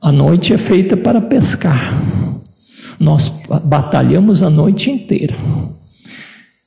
a 0.00 0.12
noite 0.12 0.52
é 0.52 0.58
feita 0.58 0.96
para 0.96 1.20
pescar. 1.22 1.90
Nós 2.98 3.28
batalhamos 3.64 4.42
a 4.42 4.50
noite 4.50 4.90
inteira 4.90 5.36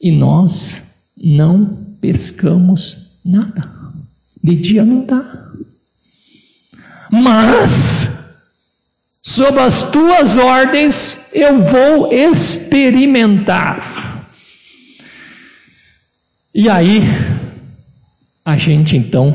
e 0.01 0.11
nós 0.11 0.95
não 1.17 1.65
pescamos 1.99 3.09
nada. 3.25 3.69
De 4.41 4.55
dia 4.55 4.85
não 4.85 5.05
dá. 5.05 5.49
Mas, 7.11 8.37
sob 9.21 9.59
as 9.59 9.91
tuas 9.91 10.37
ordens, 10.37 11.29
eu 11.33 11.57
vou 11.57 12.13
experimentar. 12.13 14.27
E 16.53 16.69
aí, 16.69 17.01
a 18.45 18.55
gente 18.55 18.95
então 18.95 19.33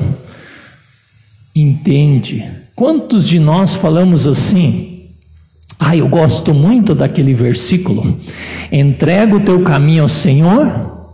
entende. 1.55 2.51
Quantos 2.75 3.29
de 3.29 3.39
nós 3.39 3.75
falamos 3.75 4.27
assim? 4.27 4.94
Ah, 5.79 5.97
eu 5.97 6.09
gosto 6.09 6.55
muito 6.55 6.95
daquele 6.95 7.35
versículo. 7.35 8.19
Entrega 8.71 9.37
o 9.37 9.41
teu 9.41 9.63
caminho 9.63 10.05
ao 10.05 10.09
Senhor, 10.09 11.13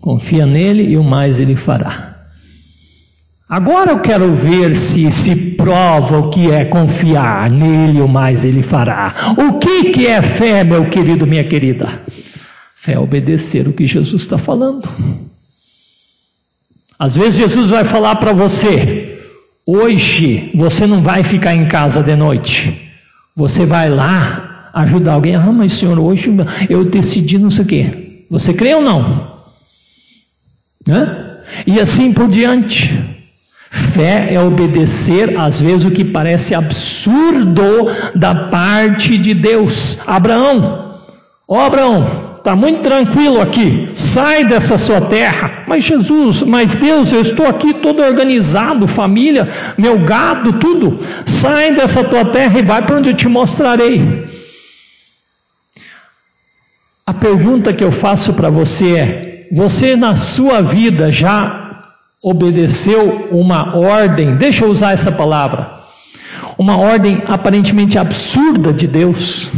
confia 0.00 0.46
nele 0.46 0.84
e 0.84 0.96
o 0.96 1.04
mais 1.04 1.40
ele 1.40 1.56
fará. 1.56 2.10
Agora 3.48 3.90
eu 3.90 3.98
quero 3.98 4.32
ver 4.32 4.76
se 4.76 5.10
se 5.10 5.56
prova 5.56 6.18
o 6.18 6.30
que 6.30 6.52
é 6.52 6.64
confiar 6.64 7.50
nele 7.50 8.00
o 8.00 8.06
mais 8.06 8.44
ele 8.44 8.62
fará. 8.62 9.34
O 9.36 9.58
que, 9.58 9.90
que 9.90 10.06
é 10.06 10.22
fé, 10.22 10.62
meu 10.62 10.88
querido, 10.88 11.26
minha 11.26 11.42
querida? 11.42 12.00
Fé 12.76 12.92
é 12.92 12.98
obedecer 12.98 13.66
o 13.66 13.72
que 13.72 13.88
Jesus 13.88 14.22
está 14.22 14.38
falando. 14.38 14.88
Às 16.96 17.16
vezes 17.16 17.40
Jesus 17.40 17.70
vai 17.70 17.84
falar 17.84 18.16
para 18.16 18.32
você: 18.32 19.18
Hoje 19.66 20.50
você 20.54 20.86
não 20.86 21.02
vai 21.02 21.24
ficar 21.24 21.54
em 21.54 21.66
casa 21.66 22.02
de 22.04 22.14
noite. 22.14 22.89
Você 23.40 23.64
vai 23.64 23.88
lá 23.88 24.70
ajudar 24.74 25.14
alguém. 25.14 25.34
Ah, 25.34 25.50
mas 25.50 25.72
senhor, 25.72 25.98
hoje 25.98 26.30
eu 26.68 26.84
decidi 26.84 27.38
não 27.38 27.50
sei 27.50 27.64
o 27.64 27.66
quê. 27.66 28.24
Você 28.30 28.52
crê 28.52 28.74
ou 28.74 28.82
não? 28.82 29.30
E 31.66 31.80
assim 31.80 32.12
por 32.12 32.28
diante. 32.28 33.18
Fé 33.70 34.34
é 34.34 34.38
obedecer, 34.38 35.38
às 35.38 35.58
vezes, 35.58 35.86
o 35.86 35.90
que 35.90 36.04
parece 36.04 36.54
absurdo 36.54 37.86
da 38.14 38.48
parte 38.50 39.16
de 39.16 39.32
Deus. 39.32 40.00
Abraão, 40.06 41.00
ó 41.48 41.56
oh, 41.56 41.60
Abraão, 41.60 42.29
está 42.40 42.56
muito 42.56 42.80
tranquilo 42.80 43.40
aqui, 43.40 43.90
sai 43.94 44.44
dessa 44.44 44.76
sua 44.76 45.00
terra. 45.00 45.64
Mas 45.68 45.84
Jesus, 45.84 46.42
mas 46.42 46.74
Deus, 46.74 47.12
eu 47.12 47.20
estou 47.20 47.46
aqui 47.46 47.74
todo 47.74 48.02
organizado, 48.02 48.86
família, 48.86 49.48
meu 49.78 49.98
gado, 50.00 50.54
tudo. 50.54 50.98
Sai 51.26 51.74
dessa 51.74 52.02
tua 52.02 52.24
terra 52.24 52.58
e 52.58 52.62
vai 52.62 52.82
para 52.84 52.96
onde 52.96 53.10
eu 53.10 53.14
te 53.14 53.28
mostrarei. 53.28 54.26
A 57.06 57.12
pergunta 57.12 57.72
que 57.72 57.84
eu 57.84 57.92
faço 57.92 58.34
para 58.34 58.48
você 58.48 58.96
é: 58.96 59.48
você 59.52 59.94
na 59.94 60.16
sua 60.16 60.62
vida 60.62 61.12
já 61.12 61.84
obedeceu 62.22 63.28
uma 63.30 63.76
ordem, 63.76 64.36
deixa 64.36 64.64
eu 64.64 64.70
usar 64.70 64.92
essa 64.92 65.12
palavra, 65.12 65.80
uma 66.58 66.76
ordem 66.76 67.22
aparentemente 67.26 67.98
absurda 67.98 68.72
de 68.72 68.86
Deus. 68.86 69.50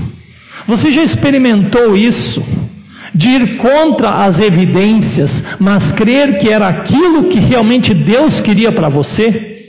Você 0.66 0.90
já 0.90 1.02
experimentou 1.02 1.96
isso? 1.96 2.44
De 3.14 3.28
ir 3.28 3.56
contra 3.56 4.10
as 4.24 4.40
evidências, 4.40 5.44
mas 5.58 5.92
crer 5.92 6.38
que 6.38 6.48
era 6.48 6.68
aquilo 6.68 7.28
que 7.28 7.38
realmente 7.38 7.92
Deus 7.92 8.40
queria 8.40 8.72
para 8.72 8.88
você? 8.88 9.68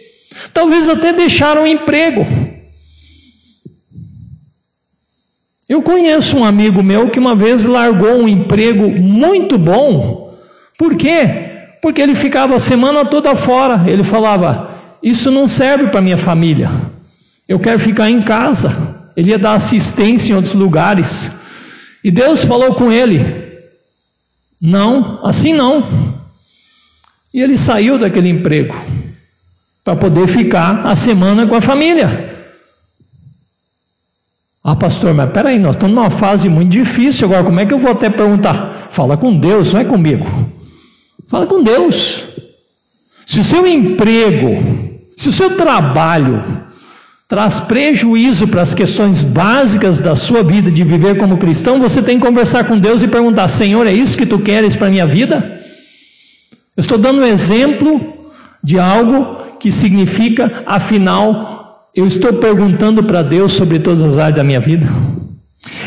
Talvez 0.54 0.90
até 0.90 1.12
deixar 1.12 1.58
um 1.58 1.68
emprego. 1.68 2.26
Eu 5.68 5.82
conheço 5.82 6.38
um 6.38 6.46
amigo 6.46 6.84
meu 6.84 7.10
que 7.10 7.20
uma 7.20 7.36
vez 7.36 7.64
largou 7.66 8.22
um 8.22 8.28
emprego 8.28 8.92
muito 8.92 9.58
bom. 9.58 10.38
Por 10.78 10.96
quê? 10.96 11.52
Porque 11.82 12.02
ele 12.02 12.16
ficava 12.16 12.56
a 12.56 12.60
semana 12.60 13.06
toda 13.06 13.36
fora. 13.36 13.84
Ele 13.90 14.04
falava: 14.04 14.70
Isso 15.02 15.32
não 15.32 15.48
serve 15.48 15.88
para 15.88 16.02
minha 16.02 16.18
família. 16.18 16.70
Eu 17.48 17.60
quero 17.60 17.80
ficar 17.80 18.10
em 18.10 18.22
casa. 18.22 19.03
Ele 19.16 19.30
ia 19.30 19.40
dar 19.40 19.54
assistência 19.54 20.32
em 20.32 20.36
outros 20.36 20.54
lugares. 20.54 21.40
E 22.04 22.12
Deus 22.12 22.44
falou 22.44 22.76
com 22.76 22.92
ele: 22.92 23.62
Não, 24.62 25.20
assim 25.26 25.54
não. 25.54 25.84
E 27.34 27.42
ele 27.42 27.58
saiu 27.58 27.98
daquele 27.98 28.30
emprego 28.30 28.76
para 29.84 29.96
poder 29.96 30.28
ficar 30.28 30.86
a 30.86 30.96
semana 30.96 31.48
com 31.48 31.56
a 31.56 31.62
família. 31.62 32.32
Ah, 34.64 34.76
pastor, 34.78 35.14
mas 35.14 35.30
peraí, 35.32 35.60
nós 35.60 35.76
estamos 35.76 35.94
numa 35.94 36.10
fase 36.10 36.48
muito 36.48 36.72
difícil 36.72 37.28
agora. 37.28 37.44
Como 37.44 37.60
é 37.60 37.66
que 37.66 37.74
eu 37.74 37.80
vou 37.80 37.92
até 37.92 38.10
perguntar? 38.10 38.88
Fala 38.90 39.18
com 39.18 39.38
Deus, 39.38 39.74
não 39.74 39.82
é 39.82 39.84
comigo. 39.84 40.26
Fala 41.28 41.46
com 41.46 41.62
Deus. 41.62 42.24
Se 43.26 43.42
o 43.42 43.44
seu 43.44 43.68
emprego, 43.68 44.64
se 45.18 45.28
o 45.28 45.32
seu 45.34 45.58
trabalho 45.58 46.64
traz 47.34 47.60
prejuízo 47.62 48.48
para 48.48 48.62
as 48.62 48.76
questões 48.76 49.24
básicas 49.24 50.00
da 50.00 50.16
sua 50.16 50.44
vida 50.44 50.72
de 50.72 50.84
viver 50.84 51.18
como 51.18 51.40
cristão, 51.40 51.80
você 51.80 52.00
tem 52.00 52.20
que 52.20 52.26
conversar 52.28 52.66
com 52.66 52.78
Deus 52.78 53.02
e 53.02 53.08
perguntar: 53.08 53.48
Senhor, 53.48 53.88
é 53.88 53.92
isso 53.92 54.16
que 54.16 54.28
tu 54.28 54.38
queres 54.38 54.76
para 54.76 54.86
a 54.86 54.92
minha 54.92 55.08
vida? 55.08 55.60
Eu 56.78 56.82
estou 56.82 56.96
dando 56.96 57.22
um 57.22 57.26
exemplo 57.26 58.00
de 58.64 58.78
algo 58.78 59.58
que 59.60 59.72
significa, 59.72 60.62
afinal, 60.68 61.90
eu 61.96 62.06
estou 62.06 62.34
perguntando 62.34 63.04
para 63.04 63.24
Deus 63.24 63.54
sobre 63.54 63.80
todas 63.80 64.04
as 64.04 64.20
áreas 64.20 64.36
da 64.36 64.44
minha 64.44 64.60
vida. 64.60 64.88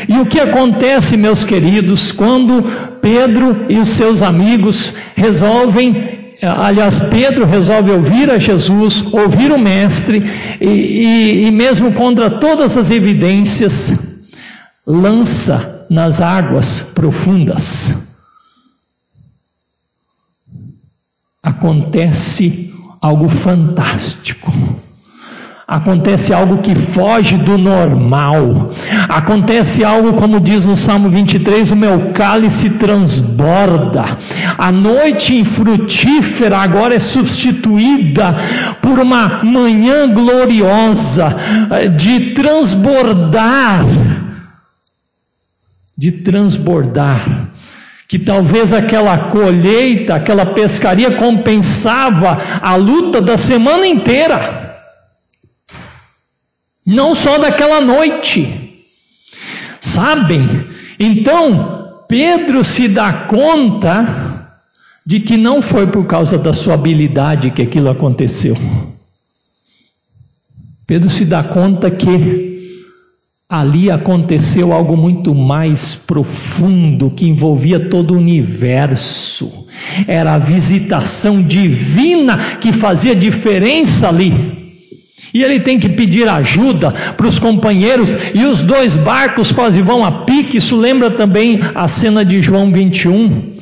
E 0.09 0.19
o 0.19 0.25
que 0.25 0.41
acontece, 0.41 1.15
meus 1.15 1.45
queridos, 1.45 2.11
quando 2.11 2.61
Pedro 3.01 3.67
e 3.69 3.77
os 3.79 3.87
seus 3.87 4.21
amigos 4.21 4.93
resolvem, 5.15 6.26
aliás, 6.45 7.01
Pedro 7.01 7.45
resolve 7.45 7.91
ouvir 7.91 8.29
a 8.29 8.37
Jesus, 8.37 9.03
ouvir 9.11 9.51
o 9.51 9.57
Mestre, 9.57 10.23
e, 10.61 10.67
e, 10.67 11.47
e 11.47 11.51
mesmo 11.51 11.93
contra 11.93 12.29
todas 12.29 12.77
as 12.77 12.91
evidências, 12.91 14.25
lança 14.85 15.87
nas 15.89 16.21
águas 16.21 16.81
profundas. 16.93 18.17
Acontece 21.41 22.73
algo 23.01 23.29
fantástico 23.29 24.51
acontece 25.67 26.33
algo 26.33 26.59
que 26.59 26.73
foge 26.73 27.35
do 27.35 27.57
normal, 27.57 28.71
acontece 29.09 29.83
algo, 29.83 30.13
como 30.13 30.39
diz 30.39 30.65
no 30.65 30.77
Salmo 30.77 31.09
23, 31.09 31.71
o 31.71 31.75
meu 31.75 32.13
cálice 32.13 32.77
transborda, 32.77 34.05
a 34.57 34.71
noite 34.71 35.35
infrutífera 35.35 36.59
agora 36.59 36.95
é 36.95 36.99
substituída 36.99 38.33
por 38.81 38.97
uma 38.97 39.43
manhã 39.43 40.09
gloriosa 40.09 41.35
eh, 41.71 41.89
de 41.89 42.31
transbordar, 42.33 43.83
de 45.97 46.13
transbordar 46.13 47.49
que 48.07 48.17
talvez 48.17 48.71
aquela 48.71 49.17
colheita, 49.27 50.15
aquela 50.15 50.45
pescaria 50.45 51.11
compensava 51.11 52.37
a 52.61 52.77
luta 52.77 53.21
da 53.21 53.35
semana 53.35 53.85
inteira 53.85 54.66
não 56.87 57.13
só 57.13 57.37
daquela 57.37 57.81
noite. 57.81 58.85
Sabem? 59.81 60.47
Então, 60.97 62.03
Pedro 62.07 62.63
se 62.63 62.87
dá 62.87 63.11
conta 63.27 64.47
de 65.05 65.19
que 65.19 65.35
não 65.35 65.61
foi 65.61 65.87
por 65.87 66.05
causa 66.05 66.37
da 66.37 66.53
sua 66.53 66.75
habilidade 66.75 67.51
que 67.51 67.61
aquilo 67.61 67.89
aconteceu. 67.89 68.57
Pedro 70.85 71.09
se 71.09 71.25
dá 71.25 71.43
conta 71.43 71.91
que 71.91 72.85
ali 73.49 73.91
aconteceu 73.91 74.71
algo 74.71 74.95
muito 74.95 75.35
mais 75.35 75.93
profundo 75.93 77.11
que 77.11 77.27
envolvia 77.27 77.89
todo 77.89 78.13
o 78.13 78.17
universo. 78.17 79.67
Era 80.07 80.35
a 80.35 80.39
visitação 80.39 81.43
divina 81.43 82.57
que 82.61 82.71
fazia 82.71 83.13
diferença 83.13 84.07
ali. 84.07 84.66
E 85.33 85.43
ele 85.43 85.59
tem 85.59 85.79
que 85.79 85.89
pedir 85.89 86.27
ajuda 86.27 86.91
para 86.91 87.27
os 87.27 87.39
companheiros, 87.39 88.17
e 88.33 88.45
os 88.45 88.63
dois 88.63 88.97
barcos 88.97 89.51
quase 89.51 89.81
vão 89.81 90.03
a 90.03 90.23
pique. 90.23 90.57
Isso 90.57 90.75
lembra 90.75 91.11
também 91.11 91.59
a 91.75 91.87
cena 91.87 92.23
de 92.23 92.41
João 92.41 92.71
21, 92.71 93.55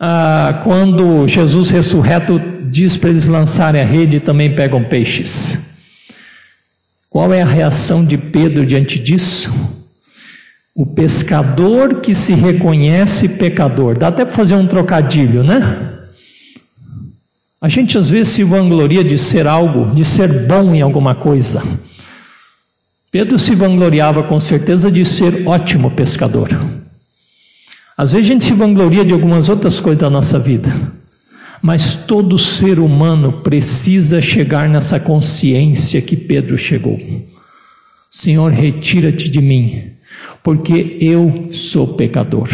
ah, 0.00 0.60
quando 0.62 1.26
Jesus 1.28 1.70
ressurreto 1.70 2.40
diz 2.70 2.96
para 2.96 3.10
eles 3.10 3.26
lançarem 3.26 3.80
a 3.80 3.84
rede 3.84 4.16
e 4.16 4.20
também 4.20 4.54
pegam 4.54 4.82
peixes. 4.84 5.74
Qual 7.08 7.32
é 7.32 7.42
a 7.42 7.46
reação 7.46 8.04
de 8.04 8.18
Pedro 8.18 8.66
diante 8.66 8.98
disso? 8.98 9.52
O 10.74 10.84
pescador 10.84 12.00
que 12.00 12.12
se 12.12 12.34
reconhece 12.34 13.38
pecador. 13.38 13.96
Dá 13.96 14.08
até 14.08 14.24
para 14.24 14.34
fazer 14.34 14.56
um 14.56 14.66
trocadilho, 14.66 15.44
né? 15.44 15.93
A 17.64 17.68
gente 17.68 17.96
às 17.96 18.10
vezes 18.10 18.34
se 18.34 18.44
vangloria 18.44 19.02
de 19.02 19.16
ser 19.16 19.46
algo, 19.46 19.94
de 19.94 20.04
ser 20.04 20.46
bom 20.46 20.74
em 20.74 20.82
alguma 20.82 21.14
coisa. 21.14 21.62
Pedro 23.10 23.38
se 23.38 23.54
vangloriava 23.54 24.22
com 24.22 24.38
certeza 24.38 24.92
de 24.92 25.02
ser 25.02 25.48
ótimo 25.48 25.90
pescador. 25.90 26.50
Às 27.96 28.12
vezes 28.12 28.28
a 28.28 28.32
gente 28.34 28.44
se 28.44 28.52
vangloria 28.52 29.02
de 29.02 29.14
algumas 29.14 29.48
outras 29.48 29.80
coisas 29.80 29.98
da 29.98 30.10
nossa 30.10 30.38
vida. 30.38 30.70
Mas 31.62 31.94
todo 31.94 32.36
ser 32.36 32.78
humano 32.78 33.40
precisa 33.40 34.20
chegar 34.20 34.68
nessa 34.68 35.00
consciência 35.00 36.02
que 36.02 36.18
Pedro 36.18 36.58
chegou. 36.58 37.00
Senhor, 38.10 38.52
retira-te 38.52 39.30
de 39.30 39.40
mim, 39.40 39.92
porque 40.42 40.98
eu 41.00 41.48
sou 41.50 41.94
pecador. 41.94 42.46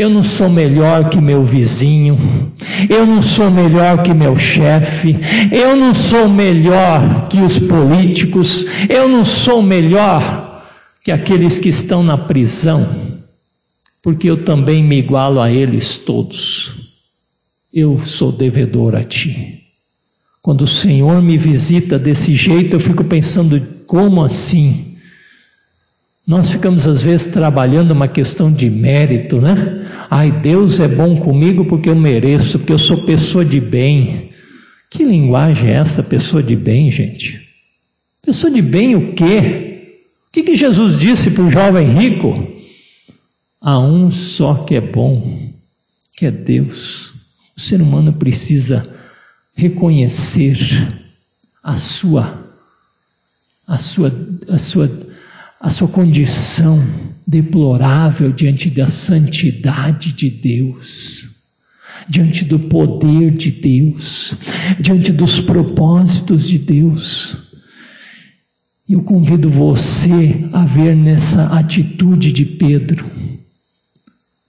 Eu 0.00 0.08
não 0.08 0.22
sou 0.22 0.48
melhor 0.48 1.10
que 1.10 1.20
meu 1.20 1.44
vizinho, 1.44 2.16
eu 2.88 3.04
não 3.04 3.20
sou 3.20 3.50
melhor 3.50 4.02
que 4.02 4.14
meu 4.14 4.34
chefe, 4.34 5.14
eu 5.52 5.76
não 5.76 5.92
sou 5.92 6.26
melhor 6.26 7.28
que 7.28 7.38
os 7.38 7.58
políticos, 7.58 8.64
eu 8.88 9.06
não 9.06 9.26
sou 9.26 9.60
melhor 9.60 10.64
que 11.04 11.12
aqueles 11.12 11.58
que 11.58 11.68
estão 11.68 12.02
na 12.02 12.16
prisão, 12.16 12.88
porque 14.00 14.30
eu 14.30 14.42
também 14.42 14.82
me 14.82 14.98
igualo 14.98 15.38
a 15.38 15.52
eles 15.52 15.98
todos. 15.98 16.72
Eu 17.70 18.00
sou 18.06 18.32
devedor 18.32 18.94
a 18.94 19.04
ti. 19.04 19.64
Quando 20.40 20.62
o 20.62 20.66
Senhor 20.66 21.20
me 21.20 21.36
visita 21.36 21.98
desse 21.98 22.34
jeito, 22.34 22.74
eu 22.74 22.80
fico 22.80 23.04
pensando: 23.04 23.60
como 23.86 24.22
assim? 24.22 24.96
Nós 26.26 26.50
ficamos 26.50 26.88
às 26.88 27.02
vezes 27.02 27.26
trabalhando 27.26 27.90
uma 27.90 28.08
questão 28.08 28.50
de 28.50 28.70
mérito, 28.70 29.42
né? 29.42 29.79
Ai, 30.12 30.32
Deus 30.32 30.80
é 30.80 30.88
bom 30.88 31.20
comigo 31.20 31.64
porque 31.66 31.88
eu 31.88 31.94
mereço, 31.94 32.58
porque 32.58 32.72
eu 32.72 32.78
sou 32.78 33.04
pessoa 33.04 33.44
de 33.44 33.60
bem. 33.60 34.32
Que 34.90 35.04
linguagem 35.04 35.70
é 35.70 35.74
essa, 35.74 36.02
pessoa 36.02 36.42
de 36.42 36.56
bem, 36.56 36.90
gente? 36.90 37.48
Pessoa 38.20 38.52
de 38.52 38.60
bem 38.60 38.96
o 38.96 39.14
quê? 39.14 40.00
O 40.26 40.32
que, 40.32 40.42
que 40.42 40.56
Jesus 40.56 40.98
disse 40.98 41.30
para 41.30 41.44
o 41.44 41.50
jovem 41.50 41.86
rico? 41.86 42.44
Há 43.60 43.78
um 43.78 44.10
só 44.10 44.64
que 44.64 44.74
é 44.74 44.80
bom, 44.80 45.22
que 46.16 46.26
é 46.26 46.30
Deus. 46.32 47.14
O 47.56 47.60
ser 47.60 47.80
humano 47.80 48.12
precisa 48.12 48.98
reconhecer 49.54 50.58
a 51.62 51.76
sua, 51.76 52.48
a 53.64 53.78
sua, 53.78 54.12
a 54.48 54.58
sua 54.58 54.88
a 55.60 55.68
sua 55.68 55.88
condição 55.88 56.82
deplorável 57.26 58.32
diante 58.32 58.70
da 58.70 58.88
santidade 58.88 60.14
de 60.14 60.30
Deus, 60.30 61.42
diante 62.08 62.46
do 62.46 62.58
poder 62.58 63.36
de 63.36 63.50
Deus, 63.50 64.34
diante 64.80 65.12
dos 65.12 65.38
propósitos 65.38 66.48
de 66.48 66.58
Deus. 66.58 67.36
E 68.88 68.94
eu 68.94 69.02
convido 69.02 69.50
você 69.50 70.48
a 70.50 70.64
ver 70.64 70.96
nessa 70.96 71.54
atitude 71.58 72.32
de 72.32 72.46
Pedro 72.46 73.08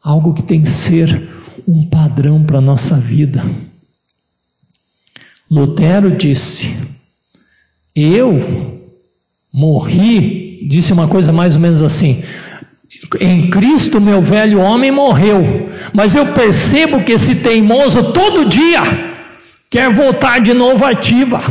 algo 0.01 0.33
que 0.33 0.43
tem 0.43 0.63
que 0.63 0.71
ser 0.71 1.29
um 1.67 1.85
padrão 1.87 2.43
para 2.43 2.57
a 2.57 2.61
nossa 2.61 2.97
vida. 2.97 3.43
Lutero 5.49 6.15
disse: 6.15 6.73
Eu 7.93 8.79
morri, 9.53 10.50
disse 10.67 10.93
uma 10.93 11.07
coisa 11.07 11.31
mais 11.31 11.55
ou 11.55 11.61
menos 11.61 11.83
assim: 11.83 12.23
em 13.19 13.49
Cristo 13.49 13.99
meu 13.99 14.21
velho 14.21 14.59
homem 14.59 14.91
morreu, 14.91 15.69
mas 15.93 16.15
eu 16.15 16.27
percebo 16.33 17.03
que 17.03 17.13
esse 17.13 17.35
teimoso 17.35 18.11
todo 18.11 18.47
dia 18.47 18.81
quer 19.69 19.89
voltar 19.89 20.41
de 20.41 20.53
novo 20.53 20.83
ativa. 20.85 21.41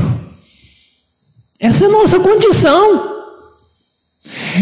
Essa 1.59 1.85
é 1.85 1.89
a 1.89 1.93
nossa 1.93 2.19
condição. 2.21 3.09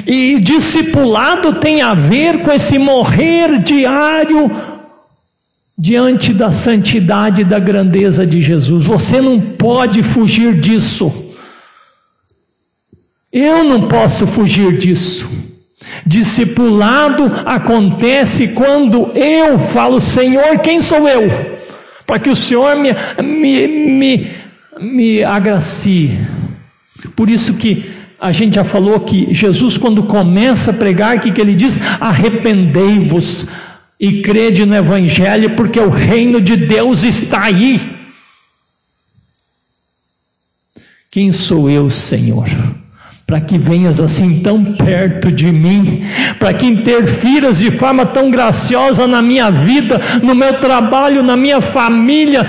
E 0.06 0.38
discipulado 0.40 1.58
tem 1.60 1.82
a 1.82 1.94
ver 1.94 2.42
com 2.42 2.52
esse 2.52 2.78
morrer 2.78 3.60
diário 3.62 4.50
diante 5.76 6.32
da 6.32 6.50
santidade 6.50 7.42
e 7.42 7.44
da 7.44 7.58
grandeza 7.58 8.26
de 8.26 8.40
Jesus. 8.40 8.84
Você 8.84 9.20
não 9.20 9.40
pode 9.40 10.02
fugir 10.02 10.58
disso. 10.58 11.27
Eu 13.32 13.62
não 13.64 13.88
posso 13.88 14.26
fugir 14.26 14.78
disso. 14.78 15.30
Discipulado 16.06 17.24
acontece 17.44 18.48
quando 18.48 19.12
eu 19.14 19.58
falo, 19.58 20.00
Senhor, 20.00 20.58
quem 20.60 20.80
sou 20.80 21.08
eu? 21.08 21.28
Para 22.06 22.18
que 22.18 22.30
o 22.30 22.36
Senhor 22.36 22.76
me, 22.76 22.90
me, 23.22 23.68
me, 23.68 24.30
me 24.80 25.24
agracie. 25.24 26.18
Por 27.14 27.28
isso 27.28 27.58
que 27.58 27.84
a 28.18 28.32
gente 28.32 28.54
já 28.54 28.64
falou 28.64 29.00
que 29.00 29.32
Jesus, 29.32 29.76
quando 29.76 30.02
começa 30.04 30.70
a 30.70 30.74
pregar, 30.74 31.16
o 31.16 31.20
que, 31.20 31.30
que 31.30 31.40
ele 31.40 31.54
diz? 31.54 31.78
Arrependei-vos 32.00 33.48
e 34.00 34.22
crede 34.22 34.64
no 34.64 34.74
Evangelho, 34.74 35.54
porque 35.54 35.78
o 35.78 35.90
reino 35.90 36.40
de 36.40 36.56
Deus 36.56 37.04
está 37.04 37.44
aí. 37.44 37.78
Quem 41.10 41.30
sou 41.32 41.68
eu, 41.68 41.88
Senhor? 41.90 42.48
Para 43.28 43.42
que 43.42 43.58
venhas 43.58 44.00
assim 44.00 44.40
tão 44.40 44.74
perto 44.74 45.30
de 45.30 45.52
mim, 45.52 46.00
para 46.40 46.54
que 46.54 46.66
interfiras 46.66 47.58
de 47.58 47.70
forma 47.70 48.06
tão 48.06 48.30
graciosa 48.30 49.06
na 49.06 49.22
minha 49.22 49.50
vida, 49.50 50.00
no 50.22 50.34
meu 50.34 50.58
trabalho, 50.58 51.22
na 51.22 51.36
minha 51.36 51.60
família, 51.60 52.44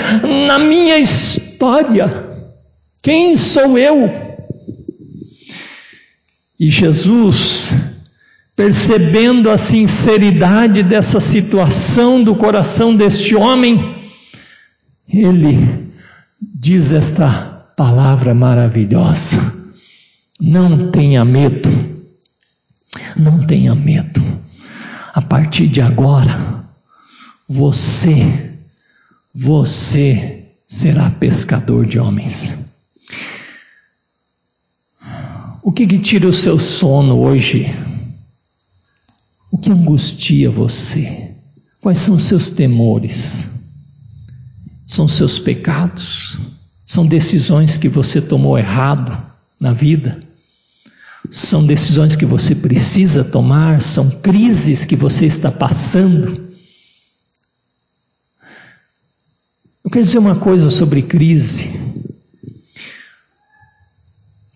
na 0.48 0.58
minha 0.58 0.98
história. 0.98 2.30
Quem 3.04 3.36
sou 3.36 3.78
eu? 3.78 4.10
E 6.58 6.70
Jesus 6.70 7.74
percebendo 8.60 9.50
a 9.50 9.56
sinceridade 9.56 10.84
dessa 10.84 11.22
situação 11.22 12.22
do 12.22 12.36
coração 12.36 12.94
deste 12.94 13.34
homem, 13.34 13.96
ele 15.08 15.90
diz 16.42 16.92
esta 16.92 17.30
palavra 17.78 18.34
maravilhosa: 18.34 19.59
não 20.40 20.90
tenha 20.90 21.26
medo, 21.26 21.70
não 23.18 23.46
tenha 23.46 23.76
medo, 23.76 24.22
a 25.14 25.22
partir 25.22 25.68
de 25.68 25.82
agora, 25.82 26.66
você, 27.48 28.54
você 29.36 30.46
será 30.66 31.10
pescador 31.12 31.86
de 31.86 32.00
homens. 32.00 32.58
O 35.62 35.72
que, 35.72 35.86
que 35.86 36.00
tira 36.00 36.28
o 36.28 36.34
seu 36.34 36.58
sono 36.58 37.20
hoje? 37.20 37.66
O 39.52 39.58
que 39.58 39.72
angustia 39.72 40.50
você? 40.50 41.36
Quais 41.82 41.98
são 41.98 42.16
os 42.16 42.24
seus 42.24 42.52
temores? 42.52 43.50
São 44.88 45.08
seus 45.08 45.38
pecados? 45.38 46.38
São 46.86 47.06
decisões 47.06 47.78
que 47.78 47.90
você 47.90 48.22
tomou 48.22 48.58
errado 48.58 49.22
na 49.60 49.74
vida? 49.74 50.29
São 51.30 51.66
decisões 51.66 52.16
que 52.16 52.26
você 52.26 52.56
precisa 52.56 53.24
tomar? 53.24 53.82
São 53.82 54.10
crises 54.10 54.86
que 54.86 54.96
você 54.96 55.26
está 55.26 55.52
passando? 55.52 56.50
Eu 59.84 59.92
quero 59.92 60.06
dizer 60.06 60.20
uma 60.20 60.36
coisa 60.36 60.70
sobre 60.70 61.02
crise. 61.02 61.70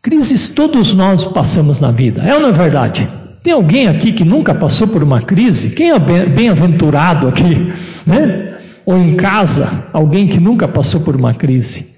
Crises 0.02 0.50
todos 0.50 0.94
nós 0.94 1.26
passamos 1.26 1.80
na 1.80 1.92
vida, 1.92 2.22
é 2.22 2.36
ou 2.36 2.42
não 2.42 2.50
é 2.50 2.52
verdade? 2.52 3.10
Tem 3.42 3.54
alguém 3.54 3.88
aqui 3.88 4.14
que 4.14 4.24
nunca 4.24 4.54
passou 4.54 4.88
por 4.88 5.04
uma 5.04 5.22
crise? 5.22 5.72
Quem 5.72 5.92
é 5.92 6.00
bem-aventurado 6.00 7.28
aqui? 7.28 7.74
Né? 8.06 8.60
Ou 8.86 8.98
em 8.98 9.16
casa, 9.16 9.90
alguém 9.94 10.28
que 10.28 10.38
nunca 10.38 10.68
passou 10.68 11.00
por 11.00 11.16
uma 11.16 11.34
crise? 11.34 11.96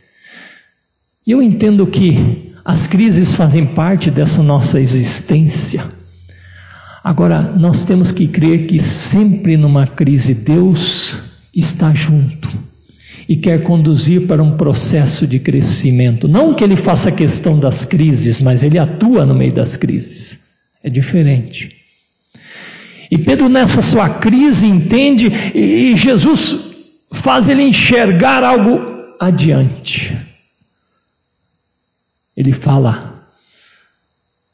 E 1.25 1.31
eu 1.31 1.41
entendo 1.41 1.87
que 1.87 2.44
as 2.65 2.87
crises 2.87 3.35
fazem 3.35 3.63
parte 3.63 4.09
dessa 4.09 4.41
nossa 4.41 4.81
existência. 4.81 5.85
Agora, 7.03 7.39
nós 7.39 7.85
temos 7.85 8.11
que 8.11 8.27
crer 8.27 8.65
que 8.65 8.79
sempre 8.79 9.55
numa 9.55 9.85
crise 9.85 10.33
Deus 10.33 11.19
está 11.55 11.93
junto 11.93 12.49
e 13.29 13.35
quer 13.35 13.61
conduzir 13.61 14.25
para 14.25 14.41
um 14.41 14.57
processo 14.57 15.27
de 15.27 15.37
crescimento. 15.37 16.27
Não 16.27 16.55
que 16.55 16.63
ele 16.63 16.75
faça 16.75 17.11
questão 17.11 17.59
das 17.59 17.85
crises, 17.85 18.41
mas 18.41 18.63
ele 18.63 18.79
atua 18.79 19.23
no 19.27 19.35
meio 19.35 19.53
das 19.53 19.77
crises. 19.77 20.45
É 20.83 20.89
diferente. 20.89 21.71
E 23.11 23.17
Pedro, 23.19 23.47
nessa 23.47 23.83
sua 23.83 24.09
crise, 24.09 24.65
entende, 24.65 25.31
e 25.53 25.95
Jesus 25.95 26.59
faz 27.11 27.47
ele 27.47 27.61
enxergar 27.61 28.43
algo 28.43 28.81
adiante. 29.19 30.34
Ele 32.35 32.51
fala: 32.51 33.25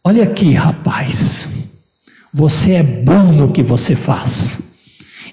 Olha 0.04 0.24
aqui, 0.24 0.54
rapaz, 0.54 1.48
você 2.34 2.74
é 2.74 2.84
bom 2.84 3.24
no 3.32 3.52
que 3.52 3.64
você 3.64 3.96
faz. 3.96 4.72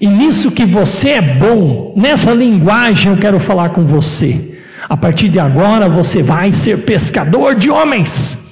E 0.01 0.09
nisso 0.09 0.53
que 0.53 0.65
você 0.65 1.11
é 1.11 1.23
bom, 1.23 1.95
nessa 1.97 2.33
linguagem 2.33 3.13
eu 3.13 3.19
quero 3.19 3.41
falar 3.41 3.71
com 3.71 3.85
você. 3.85 4.59
A 4.89 4.97
partir 4.97 5.29
de 5.29 5.39
agora 5.39 5.89
você 5.89 6.23
vai 6.23 6.53
ser 6.53 6.85
pescador 6.85 7.55
de 7.55 7.71
homens. 7.71 8.47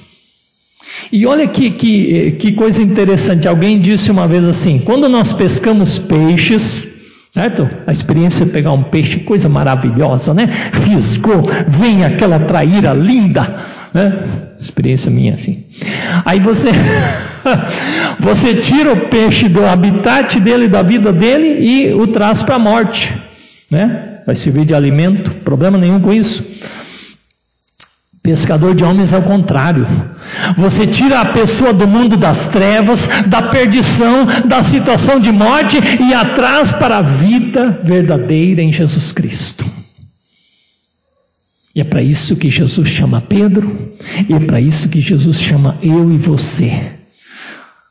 E 1.11 1.25
olha 1.25 1.47
que, 1.47 1.71
que, 1.71 2.31
que 2.33 2.51
coisa 2.53 2.81
interessante, 2.81 3.47
alguém 3.47 3.79
disse 3.79 4.11
uma 4.11 4.27
vez 4.27 4.47
assim: 4.47 4.79
quando 4.79 5.07
nós 5.07 5.31
pescamos 5.31 5.97
peixes, 5.97 6.97
certo? 7.31 7.69
A 7.85 7.91
experiência 7.91 8.45
de 8.45 8.51
pegar 8.51 8.73
um 8.73 8.83
peixe, 8.83 9.19
coisa 9.19 9.47
maravilhosa, 9.47 10.33
né? 10.33 10.47
Fisgou, 10.73 11.49
vem 11.67 12.03
aquela 12.03 12.39
traíra 12.39 12.93
linda, 12.93 13.63
né? 13.97 14.23
Experiência 14.59 15.09
minha 15.09 15.33
assim. 15.33 15.65
Aí 16.23 16.39
você, 16.39 16.69
você 18.19 18.55
tira 18.55 18.93
o 18.93 19.09
peixe 19.09 19.49
do 19.49 19.65
habitat 19.65 20.39
dele, 20.39 20.67
da 20.67 20.83
vida 20.83 21.11
dele 21.11 21.57
e 21.59 21.93
o 21.93 22.05
traz 22.05 22.43
para 22.43 22.55
a 22.55 22.59
morte, 22.59 23.17
né? 23.71 24.19
Vai 24.25 24.35
servir 24.35 24.65
de 24.65 24.75
alimento, 24.75 25.35
problema 25.35 25.77
nenhum 25.77 25.99
com 25.99 26.13
isso. 26.13 26.45
Pescador 28.21 28.75
de 28.75 28.83
homens 28.83 29.13
é 29.13 29.17
o 29.17 29.23
contrário. 29.23 29.87
Você 30.57 30.85
tira 30.85 31.21
a 31.21 31.25
pessoa 31.25 31.73
do 31.73 31.87
mundo 31.87 32.17
das 32.17 32.49
trevas, 32.49 33.07
da 33.25 33.43
perdição, 33.43 34.27
da 34.45 34.61
situação 34.61 35.17
de 35.19 35.31
morte 35.31 35.77
e 36.01 36.13
atrás 36.13 36.73
para 36.73 36.97
a 36.97 37.01
vida 37.01 37.79
verdadeira 37.83 38.61
em 38.61 38.71
Jesus 38.71 39.13
Cristo. 39.13 39.65
E 41.77 41.81
é 41.81 41.83
para 41.83 42.01
isso 42.01 42.37
que 42.37 42.49
Jesus 42.49 42.87
chama 42.87 43.21
Pedro, 43.21 43.71
e 44.27 44.33
é 44.33 44.39
para 44.39 44.59
isso 44.59 44.89
que 44.89 44.99
Jesus 44.99 45.39
chama 45.39 45.77
eu 45.83 46.11
e 46.11 46.17
você. 46.17 46.73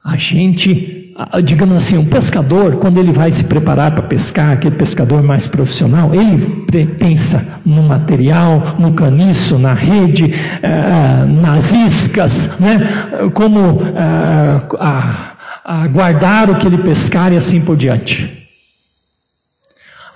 A 0.05 0.17
gente 0.17 1.15
digamos 1.45 1.77
assim, 1.77 1.97
um 1.97 2.05
pescador, 2.05 2.77
quando 2.77 2.99
ele 2.99 3.13
vai 3.13 3.31
se 3.31 3.45
preparar 3.45 3.93
para 3.93 4.03
pescar, 4.03 4.51
aquele 4.51 4.75
pescador 4.75 5.23
mais 5.23 5.47
profissional, 5.47 6.13
ele 6.13 6.67
pensa 6.99 7.61
no 7.65 7.85
material, 7.85 8.75
no 8.79 8.93
caniço, 8.93 9.57
na 9.57 9.73
rede, 9.73 10.35
eh, 10.63 11.25
nas 11.25 11.73
iscas, 11.73 12.59
né? 12.61 13.31
como 13.33 13.81
eh, 13.81 14.61
guardar 15.91 16.51
o 16.51 16.57
que 16.57 16.67
ele 16.67 16.79
pescar 16.79 17.33
e 17.33 17.37
assim 17.37 17.63
por 17.63 17.77
diante. 17.77 18.46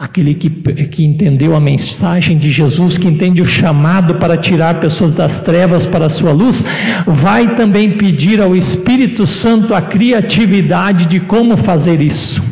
Aquele 0.00 0.32
que, 0.32 0.48
que 0.86 1.04
entendeu 1.04 1.54
a 1.54 1.60
mensagem 1.60 2.38
de 2.38 2.50
Jesus, 2.50 2.96
que 2.96 3.06
entende 3.06 3.42
o 3.42 3.44
chamado 3.44 4.14
para 4.14 4.34
tirar 4.34 4.80
pessoas 4.80 5.14
das 5.14 5.42
trevas 5.42 5.84
para 5.84 6.06
a 6.06 6.08
sua 6.08 6.32
luz, 6.32 6.64
vai 7.06 7.54
também 7.54 7.98
pedir 7.98 8.40
ao 8.40 8.56
Espírito 8.56 9.26
Santo 9.26 9.74
a 9.74 9.82
criatividade 9.82 11.04
de 11.04 11.20
como 11.20 11.54
fazer 11.54 12.00
isso. 12.00 12.42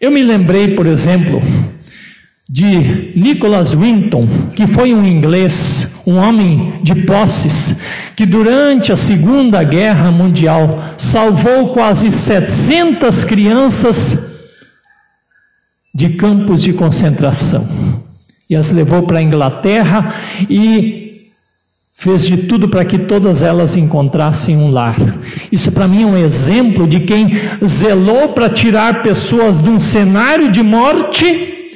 Eu 0.00 0.12
me 0.12 0.22
lembrei, 0.22 0.76
por 0.76 0.86
exemplo, 0.86 1.42
de 2.48 3.12
Nicholas 3.16 3.74
Winton, 3.74 4.28
que 4.54 4.64
foi 4.64 4.94
um 4.94 5.04
inglês, 5.04 5.96
um 6.06 6.18
homem 6.18 6.74
de 6.84 6.94
posses, 7.02 7.80
que 8.14 8.24
durante 8.24 8.92
a 8.92 8.96
Segunda 8.96 9.64
Guerra 9.64 10.12
Mundial 10.12 10.84
salvou 10.96 11.70
quase 11.72 12.12
700 12.12 13.24
crianças 13.24 14.35
de 15.96 16.10
campos 16.10 16.62
de 16.62 16.74
concentração. 16.74 17.66
e 18.50 18.54
as 18.54 18.70
levou 18.70 19.04
para 19.04 19.18
a 19.18 19.22
Inglaterra 19.22 20.14
e 20.48 21.30
fez 21.94 22.26
de 22.26 22.36
tudo 22.36 22.68
para 22.68 22.84
que 22.84 22.98
todas 22.98 23.42
elas 23.42 23.76
encontrassem 23.76 24.56
um 24.56 24.70
lar. 24.70 24.94
Isso 25.50 25.72
para 25.72 25.88
mim 25.88 26.02
é 26.02 26.06
um 26.06 26.16
exemplo 26.16 26.86
de 26.86 27.00
quem 27.00 27.32
zelou 27.64 28.34
para 28.34 28.50
tirar 28.50 29.02
pessoas 29.02 29.62
de 29.62 29.70
um 29.70 29.80
cenário 29.80 30.52
de 30.52 30.62
morte 30.62 31.72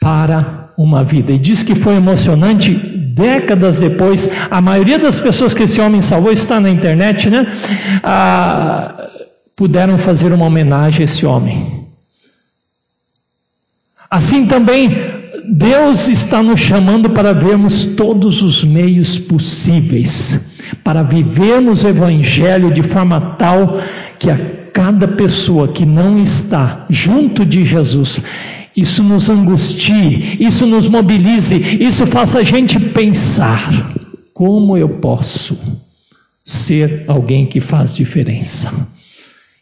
para 0.00 0.72
uma 0.76 1.04
vida. 1.04 1.32
E 1.32 1.38
diz 1.38 1.62
que 1.62 1.76
foi 1.76 1.94
emocionante 1.94 2.74
décadas 2.74 3.80
depois, 3.80 4.30
a 4.50 4.60
maioria 4.60 4.98
das 4.98 5.20
pessoas 5.20 5.54
que 5.54 5.62
esse 5.62 5.80
homem 5.80 6.00
salvou 6.00 6.32
está 6.32 6.58
na 6.58 6.70
internet, 6.70 7.30
né? 7.30 7.46
Ah, 8.02 9.08
puderam 9.54 9.96
fazer 9.96 10.32
uma 10.32 10.46
homenagem 10.46 11.02
a 11.02 11.04
esse 11.04 11.24
homem. 11.24 11.89
Assim 14.10 14.46
também, 14.46 14.90
Deus 15.48 16.08
está 16.08 16.42
nos 16.42 16.58
chamando 16.58 17.10
para 17.10 17.32
vermos 17.32 17.84
todos 17.84 18.42
os 18.42 18.64
meios 18.64 19.16
possíveis, 19.18 20.50
para 20.82 21.04
vivermos 21.04 21.84
o 21.84 21.88
Evangelho 21.88 22.72
de 22.72 22.82
forma 22.82 23.20
tal 23.36 23.80
que 24.18 24.28
a 24.28 24.36
cada 24.72 25.06
pessoa 25.06 25.68
que 25.68 25.86
não 25.86 26.20
está 26.20 26.86
junto 26.90 27.44
de 27.46 27.64
Jesus, 27.64 28.20
isso 28.76 29.02
nos 29.04 29.30
angustie, 29.30 30.38
isso 30.40 30.66
nos 30.66 30.88
mobilize, 30.88 31.78
isso 31.80 32.04
faça 32.04 32.40
a 32.40 32.42
gente 32.42 32.80
pensar: 32.80 33.94
como 34.34 34.76
eu 34.76 34.88
posso 34.88 35.56
ser 36.44 37.04
alguém 37.06 37.46
que 37.46 37.60
faz 37.60 37.94
diferença? 37.94 38.72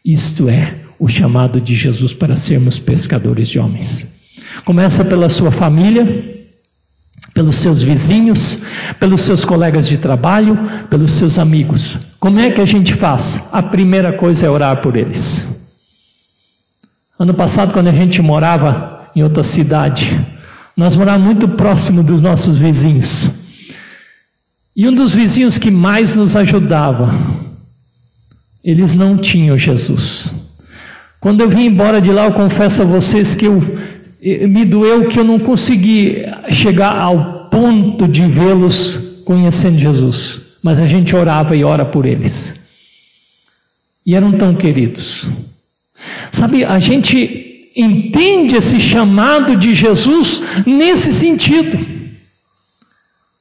Isto 0.03 0.49
é 0.49 0.75
o 0.97 1.07
chamado 1.07 1.61
de 1.61 1.75
Jesus 1.75 2.13
para 2.13 2.35
sermos 2.35 2.79
pescadores 2.79 3.47
de 3.47 3.59
homens. 3.59 4.18
Começa 4.65 5.05
pela 5.05 5.29
sua 5.29 5.51
família, 5.51 6.47
pelos 7.33 7.55
seus 7.55 7.81
vizinhos, 7.81 8.59
pelos 8.99 9.21
seus 9.21 9.43
colegas 9.45 9.87
de 9.87 9.97
trabalho, 9.97 10.57
pelos 10.89 11.11
seus 11.11 11.39
amigos. 11.39 11.97
Como 12.19 12.39
é 12.39 12.51
que 12.51 12.61
a 12.61 12.65
gente 12.65 12.93
faz? 12.93 13.43
A 13.51 13.63
primeira 13.63 14.13
coisa 14.13 14.45
é 14.45 14.49
orar 14.49 14.81
por 14.81 14.95
eles. 14.95 15.67
Ano 17.17 17.33
passado, 17.33 17.73
quando 17.73 17.87
a 17.87 17.93
gente 17.93 18.21
morava 18.21 18.99
em 19.15 19.23
outra 19.23 19.43
cidade. 19.43 20.25
Nós 20.75 20.95
morávamos 20.95 21.25
muito 21.25 21.47
próximo 21.49 22.03
dos 22.03 22.21
nossos 22.21 22.57
vizinhos. 22.57 23.29
E 24.75 24.87
um 24.87 24.93
dos 24.93 25.13
vizinhos 25.13 25.57
que 25.57 25.69
mais 25.69 26.15
nos 26.15 26.35
ajudava, 26.35 27.13
eles 28.63 28.93
não 28.93 29.17
tinham 29.17 29.57
Jesus. 29.57 30.31
Quando 31.19 31.41
eu 31.41 31.49
vim 31.49 31.65
embora 31.65 31.99
de 31.99 32.11
lá, 32.11 32.25
eu 32.25 32.33
confesso 32.33 32.83
a 32.83 32.85
vocês 32.85 33.35
que 33.35 33.45
eu, 33.45 33.61
me 34.21 34.65
doeu 34.65 35.07
que 35.07 35.19
eu 35.19 35.23
não 35.23 35.39
consegui 35.39 36.23
chegar 36.49 36.95
ao 36.97 37.49
ponto 37.49 38.07
de 38.07 38.21
vê-los 38.23 39.21
conhecendo 39.23 39.77
Jesus. 39.77 40.41
Mas 40.61 40.81
a 40.81 40.87
gente 40.87 41.15
orava 41.15 41.55
e 41.55 41.63
ora 41.63 41.85
por 41.85 42.05
eles. 42.05 42.67
E 44.05 44.15
eram 44.15 44.31
tão 44.31 44.55
queridos. 44.55 45.27
Sabe, 46.31 46.65
a 46.65 46.79
gente 46.79 47.71
entende 47.75 48.55
esse 48.55 48.79
chamado 48.79 49.55
de 49.55 49.73
Jesus 49.73 50.41
nesse 50.65 51.13
sentido. 51.13 51.77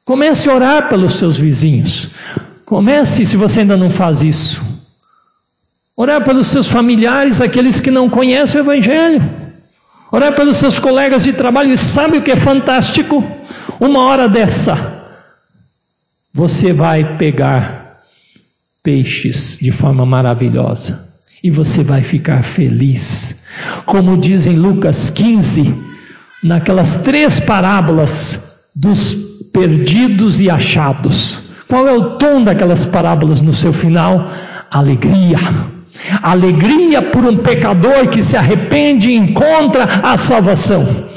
Comece 0.04 0.48
a 0.48 0.54
orar 0.54 0.88
pelos 0.88 1.14
seus 1.14 1.38
vizinhos. 1.38 2.10
Comece, 2.64 3.26
se 3.26 3.36
você 3.36 3.60
ainda 3.60 3.76
não 3.76 3.90
faz 3.90 4.22
isso, 4.22 4.62
orar 5.96 6.22
pelos 6.22 6.46
seus 6.46 6.68
familiares, 6.68 7.40
aqueles 7.40 7.80
que 7.80 7.90
não 7.90 8.08
conhecem 8.08 8.60
o 8.60 8.64
Evangelho. 8.64 9.37
Orar 10.10 10.34
pelos 10.34 10.56
seus 10.56 10.78
colegas 10.78 11.24
de 11.24 11.32
trabalho. 11.32 11.72
E 11.72 11.76
sabe 11.76 12.18
o 12.18 12.22
que 12.22 12.30
é 12.30 12.36
fantástico? 12.36 13.24
Uma 13.78 14.04
hora 14.04 14.28
dessa, 14.28 15.04
você 16.32 16.72
vai 16.72 17.16
pegar 17.16 17.98
peixes 18.82 19.58
de 19.60 19.70
forma 19.70 20.06
maravilhosa 20.06 21.12
e 21.42 21.50
você 21.50 21.84
vai 21.84 22.02
ficar 22.02 22.42
feliz. 22.42 23.44
Como 23.84 24.16
diz 24.16 24.46
em 24.46 24.56
Lucas 24.56 25.10
15, 25.10 25.74
naquelas 26.42 26.98
três 26.98 27.40
parábolas 27.40 28.68
dos 28.74 29.14
perdidos 29.52 30.40
e 30.40 30.50
achados. 30.50 31.42
Qual 31.68 31.86
é 31.86 31.92
o 31.92 32.16
tom 32.16 32.42
daquelas 32.42 32.84
parábolas 32.84 33.40
no 33.40 33.52
seu 33.52 33.72
final? 33.72 34.30
Alegria. 34.70 35.38
Alegria 36.22 37.02
por 37.02 37.24
um 37.24 37.36
pecador 37.36 38.08
que 38.08 38.22
se 38.22 38.36
arrepende 38.36 39.10
e 39.10 39.16
encontra 39.16 39.84
a 40.02 40.16
salvação. 40.16 41.08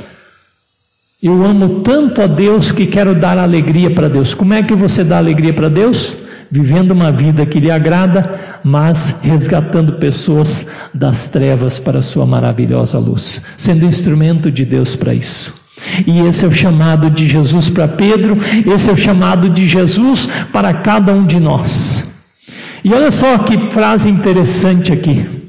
Eu 1.22 1.46
amo 1.46 1.82
tanto 1.82 2.22
a 2.22 2.28
Deus 2.28 2.72
que 2.72 2.88
quero 2.88 3.14
dar 3.14 3.38
alegria 3.38 3.94
para 3.94 4.10
Deus. 4.10 4.34
Como 4.34 4.54
é 4.54 4.64
que 4.64 4.74
você 4.74 5.04
dá 5.04 5.18
alegria 5.18 5.54
para 5.54 5.70
Deus? 5.70 6.18
vivendo 6.52 6.92
uma 6.92 7.14
vida 7.14 7.46
que 7.46 7.62
lhe 7.62 7.72
agrada, 7.72 8.60
mas 8.62 9.22
resgatando 9.22 9.94
pessoas 9.94 10.68
das 10.94 11.30
trevas 11.30 11.80
para 11.80 12.00
a 12.00 12.04
sua 12.04 12.26
maravilhosa 12.26 13.00
luz, 13.00 13.42
sendo 13.56 13.86
instrumento 13.86 14.52
de 14.52 14.66
Deus 14.66 14.96
para 14.98 15.14
isso. 15.14 15.54
E 16.06 16.20
esse 16.20 16.44
é 16.44 16.48
o 16.48 16.52
chamado 16.52 17.10
de 17.10 17.26
Jesus 17.26 17.70
para 17.70 17.88
Pedro, 17.88 18.38
esse 18.68 18.90
é 18.90 18.94
o 18.94 18.98
chamado 18.98 19.50
de 19.50 19.66
Jesus 19.66 20.28
para 20.52 20.74
cada 20.74 21.14
um 21.14 21.26
de 21.26 21.40
nós. 21.40 22.21
E 22.84 22.94
olha 22.94 23.12
só 23.12 23.38
que 23.40 23.60
frase 23.72 24.10
interessante 24.10 24.92
aqui. 24.92 25.42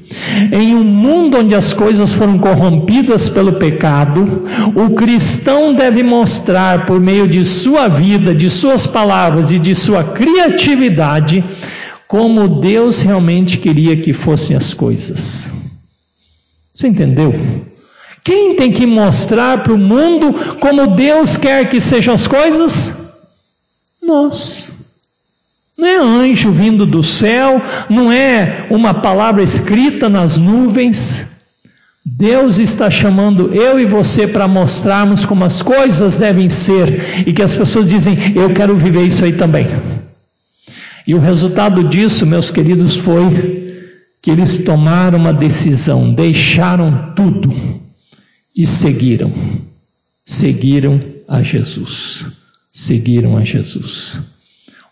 Em 0.51 0.75
um 0.75 0.83
mundo 0.83 1.37
onde 1.37 1.55
as 1.55 1.73
coisas 1.73 2.13
foram 2.13 2.37
corrompidas 2.37 3.29
pelo 3.29 3.53
pecado, 3.53 4.43
o 4.75 4.91
cristão 4.91 5.73
deve 5.73 6.03
mostrar, 6.03 6.85
por 6.85 6.99
meio 6.99 7.27
de 7.27 7.43
sua 7.43 7.87
vida, 7.87 8.35
de 8.35 8.49
suas 8.49 8.85
palavras 8.85 9.51
e 9.51 9.57
de 9.57 9.73
sua 9.73 10.03
criatividade, 10.03 11.43
como 12.07 12.61
Deus 12.61 13.01
realmente 13.01 13.57
queria 13.57 13.97
que 13.97 14.13
fossem 14.13 14.55
as 14.55 14.73
coisas. 14.73 15.51
Você 16.73 16.87
entendeu? 16.87 17.33
Quem 18.23 18.55
tem 18.55 18.71
que 18.71 18.85
mostrar 18.85 19.63
para 19.63 19.73
o 19.73 19.77
mundo 19.77 20.33
como 20.59 20.95
Deus 20.95 21.37
quer 21.37 21.67
que 21.69 21.81
sejam 21.81 22.13
as 22.13 22.27
coisas? 22.27 23.15
Nós. 24.01 24.71
Não 25.77 25.87
é 25.87 25.97
anjo 25.97 26.51
vindo 26.51 26.85
do 26.85 27.03
céu, 27.03 27.61
não 27.89 28.11
é 28.11 28.67
uma 28.69 28.93
palavra 28.93 29.41
escrita 29.41 30.07
nas 30.07 30.37
nuvens. 30.37 31.33
Deus 32.05 32.59
está 32.59 32.89
chamando 32.91 33.53
eu 33.53 33.79
e 33.79 33.85
você 33.85 34.27
para 34.27 34.47
mostrarmos 34.47 35.25
como 35.25 35.45
as 35.45 35.61
coisas 35.61 36.17
devem 36.17 36.49
ser 36.49 37.25
e 37.25 37.33
que 37.33 37.41
as 37.41 37.55
pessoas 37.55 37.89
dizem: 37.89 38.17
Eu 38.35 38.53
quero 38.53 38.75
viver 38.75 39.05
isso 39.05 39.23
aí 39.23 39.33
também. 39.33 39.67
E 41.07 41.15
o 41.15 41.19
resultado 41.19 41.83
disso, 41.83 42.25
meus 42.25 42.51
queridos, 42.51 42.95
foi 42.95 43.63
que 44.21 44.31
eles 44.31 44.59
tomaram 44.59 45.17
uma 45.17 45.33
decisão, 45.33 46.13
deixaram 46.13 47.13
tudo 47.13 47.53
e 48.55 48.65
seguiram. 48.65 49.33
Seguiram 50.25 51.01
a 51.27 51.41
Jesus. 51.41 52.27
Seguiram 52.71 53.37
a 53.37 53.43
Jesus. 53.43 54.19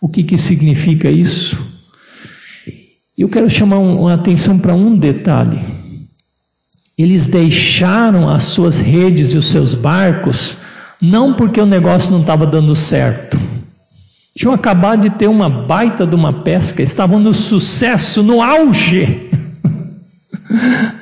O 0.02 0.10
que, 0.10 0.24
que 0.24 0.36
significa 0.36 1.12
isso? 1.12 1.64
Eu 3.16 3.30
quero 3.30 3.48
chamar 3.48 3.78
uma 3.78 4.16
atenção 4.16 4.58
para 4.58 4.74
um 4.74 4.98
detalhe. 4.98 5.62
Eles 6.98 7.28
deixaram 7.28 8.28
as 8.28 8.46
suas 8.46 8.80
redes 8.80 9.34
e 9.34 9.38
os 9.38 9.52
seus 9.52 9.76
barcos 9.76 10.58
não 11.00 11.36
porque 11.36 11.62
o 11.62 11.68
negócio 11.68 12.12
não 12.12 12.22
estava 12.22 12.48
dando 12.48 12.76
certo. 12.76 13.40
Tinham 14.36 14.54
acabado 14.54 15.02
de 15.02 15.12
ter 15.12 15.28
uma 15.28 15.50
baita 15.50 16.08
de 16.08 16.16
uma 16.16 16.42
pesca, 16.42 16.82
estavam 16.82 17.20
no 17.20 17.34
sucesso, 17.34 18.24
no 18.24 18.42
auge. 18.42 19.30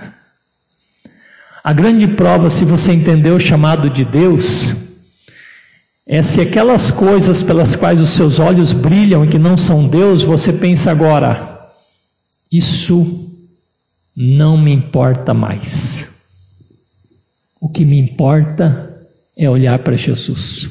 A 1.63 1.73
grande 1.73 2.07
prova, 2.07 2.49
se 2.49 2.65
você 2.65 2.93
entendeu 2.93 3.35
o 3.35 3.39
chamado 3.39 3.89
de 3.89 4.03
Deus, 4.03 4.88
é 6.11 6.23
se 6.23 6.41
aquelas 6.41 6.89
coisas 6.89 7.43
pelas 7.43 7.75
quais 7.75 8.01
os 8.01 8.09
seus 8.09 8.39
olhos 8.39 8.73
brilham 8.73 9.23
e 9.23 9.27
que 9.27 9.37
não 9.37 9.55
são 9.55 9.87
Deus, 9.87 10.23
você 10.23 10.51
pensa 10.51 10.89
agora, 10.89 11.69
isso 12.51 13.29
não 14.17 14.57
me 14.57 14.71
importa 14.71 15.35
mais. 15.35 16.25
O 17.62 17.69
que 17.69 17.85
me 17.85 17.99
importa 17.99 19.05
é 19.37 19.47
olhar 19.47 19.77
para 19.79 19.95
Jesus. 19.95 20.67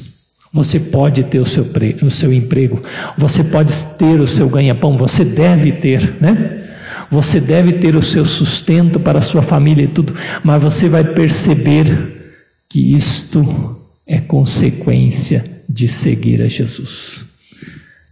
Você 0.51 0.77
pode 0.77 1.23
ter 1.23 1.39
o 1.39 1.45
seu, 1.45 1.65
o 2.03 2.11
seu 2.11 2.33
emprego, 2.33 2.81
você 3.17 3.41
pode 3.45 3.73
ter 3.97 4.19
o 4.19 4.27
seu 4.27 4.49
ganha-pão, 4.49 4.97
você 4.97 5.23
deve 5.23 5.71
ter, 5.71 6.21
né? 6.21 6.65
Você 7.09 7.39
deve 7.39 7.73
ter 7.73 7.95
o 7.95 8.01
seu 8.01 8.25
sustento 8.25 8.99
para 8.99 9.19
a 9.19 9.21
sua 9.21 9.41
família 9.41 9.85
e 9.85 9.87
tudo, 9.87 10.13
mas 10.43 10.61
você 10.61 10.89
vai 10.89 11.13
perceber 11.13 12.41
que 12.67 12.93
isto 12.93 13.78
é 14.09 14.19
consequência 14.19 15.61
de 15.69 15.87
seguir 15.87 16.41
a 16.41 16.47
Jesus. 16.47 17.25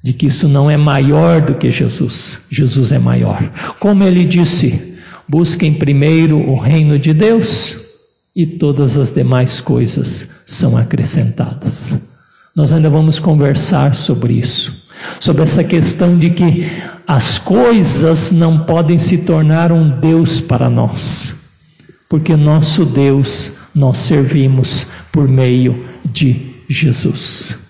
De 0.04 0.14
que 0.14 0.28
isso 0.28 0.48
não 0.48 0.70
é 0.70 0.78
maior 0.78 1.42
do 1.42 1.56
que 1.56 1.72
Jesus, 1.72 2.42
Jesus 2.52 2.92
é 2.92 3.00
maior. 3.00 3.52
Como 3.80 4.04
ele 4.04 4.24
disse: 4.24 4.96
busquem 5.28 5.74
primeiro 5.74 6.38
o 6.38 6.56
reino 6.56 7.00
de 7.00 7.14
Deus 7.14 7.80
e 8.36 8.46
todas 8.46 8.96
as 9.00 9.16
demais 9.16 9.60
coisas 9.60 10.30
são 10.46 10.78
acrescentadas. 10.78 12.00
Nós 12.56 12.72
ainda 12.72 12.92
vamos 12.92 13.18
conversar 13.18 13.96
sobre 13.96 14.34
isso, 14.34 14.88
sobre 15.20 15.42
essa 15.42 15.64
questão 15.64 16.16
de 16.16 16.30
que 16.30 16.66
as 17.08 17.40
coisas 17.40 18.32
não 18.32 18.66
podem 18.66 19.00
se 19.00 19.20
tornar 19.20 19.72
um 19.72 20.00
Deus 20.00 20.42
para 20.42 20.70
nós, 20.70 21.37
porque 22.10 22.36
nosso 22.36 22.86
Deus 22.86 23.58
nós 23.76 23.98
servimos 23.98 24.88
por 25.12 25.28
meio 25.28 25.86
de 26.06 26.56
Jesus. 26.70 27.68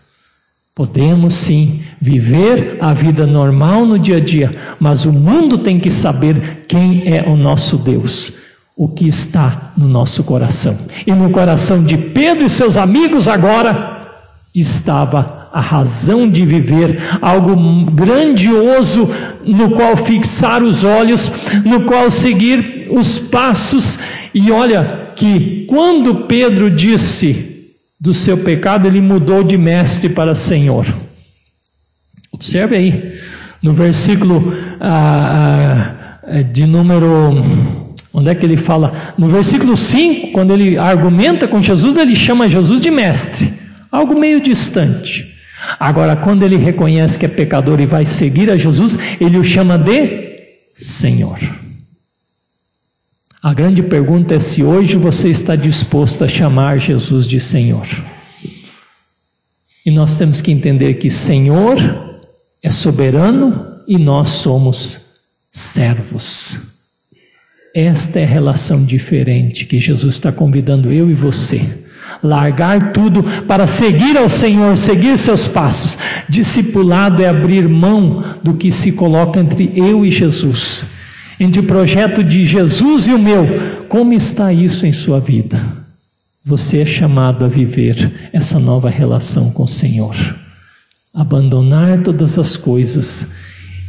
Podemos 0.76 1.34
sim 1.34 1.82
viver 2.00 2.78
a 2.80 2.94
vida 2.94 3.26
normal 3.26 3.86
no 3.86 3.98
dia 3.98 4.18
a 4.18 4.20
dia, 4.20 4.56
mas 4.80 5.06
o 5.06 5.12
mundo 5.12 5.58
tem 5.58 5.80
que 5.80 5.90
saber 5.90 6.62
quem 6.68 7.12
é 7.12 7.28
o 7.28 7.36
nosso 7.36 7.78
Deus, 7.78 8.34
o 8.76 8.88
que 8.88 9.08
está 9.08 9.74
no 9.76 9.88
nosso 9.88 10.24
coração. 10.24 10.78
E 11.08 11.12
no 11.14 11.32
coração 11.32 11.84
de 11.84 11.98
Pedro 11.98 12.46
e 12.46 12.50
seus 12.50 12.78
amigos 12.78 13.28
agora 13.28 13.98
estava 14.54 15.50
a 15.52 15.62
razão 15.62 16.30
de 16.30 16.46
viver, 16.46 17.00
algo 17.22 17.56
grandioso 17.92 19.10
no 19.44 19.72
qual 19.72 19.98
fixar 19.98 20.62
os 20.62 20.84
olhos, 20.84 21.32
no 21.66 21.86
qual 21.86 22.12
seguir 22.12 22.88
os 22.92 23.18
passos. 23.18 23.98
E 24.34 24.52
olha 24.52 25.14
que 25.16 25.66
quando 25.68 26.28
Pedro 26.28 26.70
disse 26.70 27.58
do 28.00 28.14
seu 28.14 28.38
pecado, 28.38 28.88
ele 28.88 29.02
mudou 29.02 29.44
de 29.44 29.58
mestre 29.58 30.10
para 30.10 30.36
senhor. 30.36 30.86
Observe 32.32 32.76
aí, 32.76 33.14
no 33.62 33.74
versículo 33.74 34.54
ah, 34.80 36.20
ah, 36.24 36.42
de 36.44 36.66
número. 36.66 37.42
Onde 38.14 38.30
é 38.30 38.36
que 38.36 38.46
ele 38.46 38.58
fala? 38.58 38.94
No 39.18 39.28
versículo 39.28 39.76
5, 39.76 40.32
quando 40.32 40.52
ele 40.54 40.78
argumenta 40.78 41.48
com 41.48 41.62
Jesus, 41.62 41.96
ele 41.98 42.16
chama 42.16 42.50
Jesus 42.50 42.82
de 42.82 42.90
mestre, 42.90 43.54
algo 43.92 44.18
meio 44.18 44.42
distante. 44.42 45.34
Agora, 45.80 46.16
quando 46.16 46.44
ele 46.44 46.56
reconhece 46.56 47.18
que 47.18 47.26
é 47.26 47.30
pecador 47.30 47.80
e 47.80 47.86
vai 47.86 48.06
seguir 48.06 48.50
a 48.50 48.58
Jesus, 48.58 48.98
ele 49.20 49.38
o 49.38 49.44
chama 49.44 49.78
de 49.78 50.38
Senhor. 50.76 51.40
A 53.48 53.54
grande 53.54 53.82
pergunta 53.82 54.36
é 54.36 54.40
se 54.40 54.62
hoje 54.62 54.98
você 54.98 55.30
está 55.30 55.56
disposto 55.56 56.22
a 56.22 56.28
chamar 56.28 56.82
Jesus 56.82 57.26
de 57.26 57.40
Senhor. 57.40 57.88
E 59.86 59.90
nós 59.90 60.18
temos 60.18 60.42
que 60.42 60.52
entender 60.52 60.96
que 60.96 61.10
Senhor 61.10 61.78
é 62.62 62.70
soberano 62.70 63.66
e 63.88 63.98
nós 63.98 64.32
somos 64.32 65.22
servos. 65.50 66.74
Esta 67.74 68.20
é 68.20 68.26
a 68.26 68.28
relação 68.28 68.84
diferente 68.84 69.66
que 69.66 69.80
Jesus 69.80 70.16
está 70.16 70.30
convidando 70.30 70.92
eu 70.92 71.10
e 71.10 71.14
você. 71.14 71.62
Largar 72.22 72.92
tudo 72.92 73.24
para 73.44 73.66
seguir 73.66 74.18
ao 74.18 74.28
Senhor, 74.28 74.76
seguir 74.76 75.18
seus 75.18 75.48
passos. 75.48 75.98
Discipulado 76.28 77.24
é 77.24 77.30
abrir 77.30 77.66
mão 77.70 78.22
do 78.44 78.56
que 78.56 78.74
se 78.74 78.92
coloca 78.92 79.40
entre 79.40 79.72
eu 79.74 80.06
e 80.06 80.12
Jesus 80.12 80.97
entre 81.40 81.60
o 81.60 81.66
projeto 81.66 82.24
de 82.24 82.46
Jesus 82.46 83.08
e 83.08 83.14
o 83.14 83.20
meu. 83.20 83.86
Como 83.88 84.14
está 84.14 84.52
isso 84.52 84.86
em 84.86 84.92
sua 84.92 85.20
vida? 85.20 85.60
Você 86.44 86.80
é 86.80 86.86
chamado 86.86 87.44
a 87.44 87.48
viver 87.48 88.30
essa 88.32 88.60
nova 88.60 88.90
relação 88.90 89.52
com 89.52 89.64
o 89.64 89.68
Senhor. 89.68 90.16
Abandonar 91.14 92.02
todas 92.04 92.40
as 92.40 92.56
coisas 92.56 93.32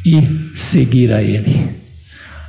e 0.04 0.50
seguir 0.54 1.12
a 1.12 1.22
Ele. 1.22 1.76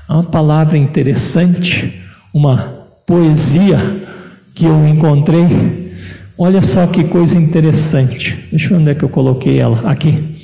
Há 0.07 0.15
uma 0.15 0.23
palavra 0.23 0.77
interessante, 0.77 2.01
uma 2.33 2.57
poesia 3.05 3.77
que 4.55 4.65
eu 4.65 4.87
encontrei. 4.87 5.93
Olha 6.37 6.61
só 6.61 6.87
que 6.87 7.03
coisa 7.03 7.37
interessante. 7.37 8.47
Deixa 8.49 8.65
eu 8.65 8.69
ver 8.69 8.81
onde 8.81 8.91
é 8.91 8.95
que 8.95 9.03
eu 9.03 9.09
coloquei 9.09 9.59
ela. 9.59 9.81
Aqui. 9.89 10.35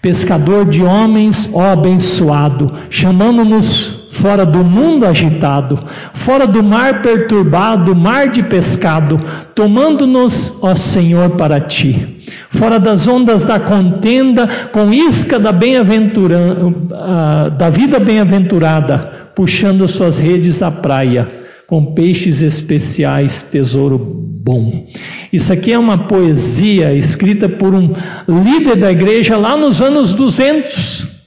Pescador 0.00 0.66
de 0.66 0.82
homens, 0.82 1.50
ó 1.52 1.72
abençoado, 1.72 2.72
chamando-nos 2.88 3.99
fora 4.20 4.44
do 4.44 4.62
mundo 4.62 5.06
agitado, 5.06 5.82
fora 6.12 6.46
do 6.46 6.62
mar 6.62 7.00
perturbado, 7.00 7.96
mar 7.96 8.28
de 8.28 8.42
pescado, 8.42 9.18
tomando-nos, 9.54 10.58
ó 10.62 10.74
Senhor, 10.74 11.30
para 11.30 11.58
ti, 11.58 12.18
fora 12.50 12.78
das 12.78 13.08
ondas 13.08 13.46
da 13.46 13.58
contenda, 13.58 14.46
com 14.72 14.92
isca 14.92 15.38
da, 15.38 15.50
uh, 15.50 17.50
da 17.56 17.70
vida 17.70 17.98
bem-aventurada, 17.98 19.30
puxando 19.34 19.88
suas 19.88 20.18
redes 20.18 20.62
à 20.62 20.70
praia, 20.70 21.40
com 21.66 21.94
peixes 21.94 22.42
especiais, 22.42 23.44
tesouro 23.44 23.98
bom. 23.98 24.86
Isso 25.32 25.52
aqui 25.52 25.72
é 25.72 25.78
uma 25.78 26.08
poesia 26.08 26.92
escrita 26.92 27.48
por 27.48 27.74
um 27.74 27.94
líder 28.28 28.76
da 28.76 28.90
igreja 28.90 29.36
lá 29.36 29.56
nos 29.56 29.80
anos 29.80 30.12
200 30.12 31.19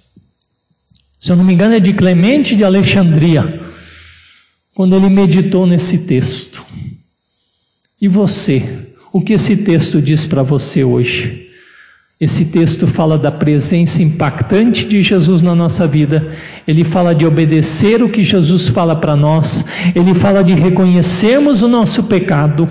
se 1.24 1.32
eu 1.32 1.38
não 1.38 1.46
me 1.46 1.54
engano, 1.54 1.74
é 1.74 1.80
de 1.80 1.94
Clemente 1.94 2.54
de 2.54 2.66
Alexandria, 2.66 3.62
quando 4.76 4.94
ele 4.94 5.10
meditou 5.10 5.66
nesse 5.66 6.00
texto. 6.00 6.62
E 8.02 8.10
você? 8.10 8.90
O 9.14 9.22
que 9.22 9.32
esse 9.32 9.64
texto 9.64 10.02
diz 10.02 10.26
para 10.26 10.44
você 10.44 10.84
hoje? 10.84 11.48
Esse 12.20 12.48
texto 12.48 12.86
fala 12.86 13.18
da 13.18 13.32
presença 13.32 14.04
impactante 14.04 14.86
de 14.86 15.02
Jesus 15.02 15.42
na 15.42 15.56
nossa 15.56 15.88
vida, 15.88 16.36
ele 16.68 16.84
fala 16.84 17.16
de 17.16 17.26
obedecer 17.26 18.04
o 18.04 18.10
que 18.10 18.22
Jesus 18.22 18.68
fala 18.68 18.94
para 18.94 19.16
nós, 19.16 19.64
ele 19.96 20.14
fala 20.14 20.44
de 20.44 20.52
reconhecermos 20.52 21.62
o 21.62 21.70
nosso 21.70 22.04
pecado 22.04 22.70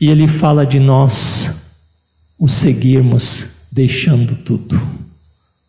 e 0.00 0.08
ele 0.08 0.26
fala 0.26 0.64
de 0.64 0.80
nós 0.80 1.76
o 2.38 2.48
seguirmos 2.48 3.66
deixando 3.70 4.36
tudo 4.36 5.03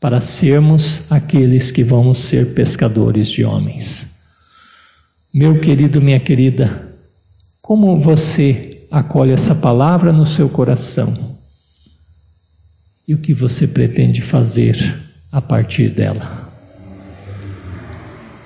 para 0.05 0.21
sermos 0.21 1.11
aqueles 1.11 1.71
que 1.71 1.83
vamos 1.83 2.19
ser 2.19 2.53
pescadores 2.53 3.27
de 3.27 3.43
homens. 3.43 4.19
Meu 5.33 5.59
querido, 5.59 5.99
minha 5.99 6.19
querida, 6.19 6.95
como 7.59 7.99
você 7.99 8.85
acolhe 8.91 9.31
essa 9.31 9.55
palavra 9.55 10.13
no 10.13 10.23
seu 10.23 10.47
coração? 10.47 11.35
E 13.07 13.15
o 13.15 13.17
que 13.17 13.33
você 13.33 13.67
pretende 13.67 14.21
fazer 14.21 14.77
a 15.31 15.41
partir 15.41 15.89
dela? 15.89 16.53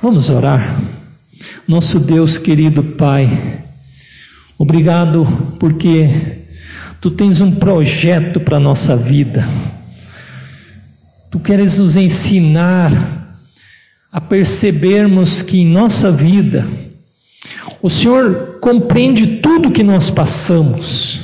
Vamos 0.01 0.29
orar. 0.29 0.81
Nosso 1.67 1.99
Deus 1.99 2.37
querido 2.37 2.81
Pai, 2.95 3.65
obrigado 4.57 5.27
porque 5.59 6.39
tu 7.01 7.11
tens 7.11 7.41
um 7.41 7.53
projeto 7.53 8.39
para 8.39 8.55
a 8.55 8.61
nossa 8.61 8.95
vida 8.95 9.45
Tu 11.31 11.39
queres 11.39 11.77
nos 11.77 11.95
ensinar 11.95 12.91
a 14.11 14.19
percebermos 14.19 15.43
que 15.43 15.59
em 15.59 15.65
nossa 15.65 16.11
vida 16.11 16.67
o 17.81 17.89
Senhor 17.89 18.57
compreende 18.59 19.37
tudo 19.37 19.71
que 19.71 19.83
nós 19.83 20.09
passamos. 20.09 21.19